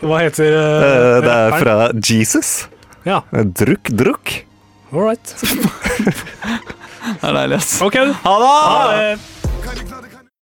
[0.00, 2.68] Hva heter Eh, eh, Det er fra Jesus.
[3.04, 4.32] Ja, druk Drukk, drukk.
[4.92, 5.34] all right.
[7.08, 7.80] Det er deilig, ass.
[7.82, 8.04] Ok, Ha
[8.40, 8.48] det!
[8.48, 9.18] ha det.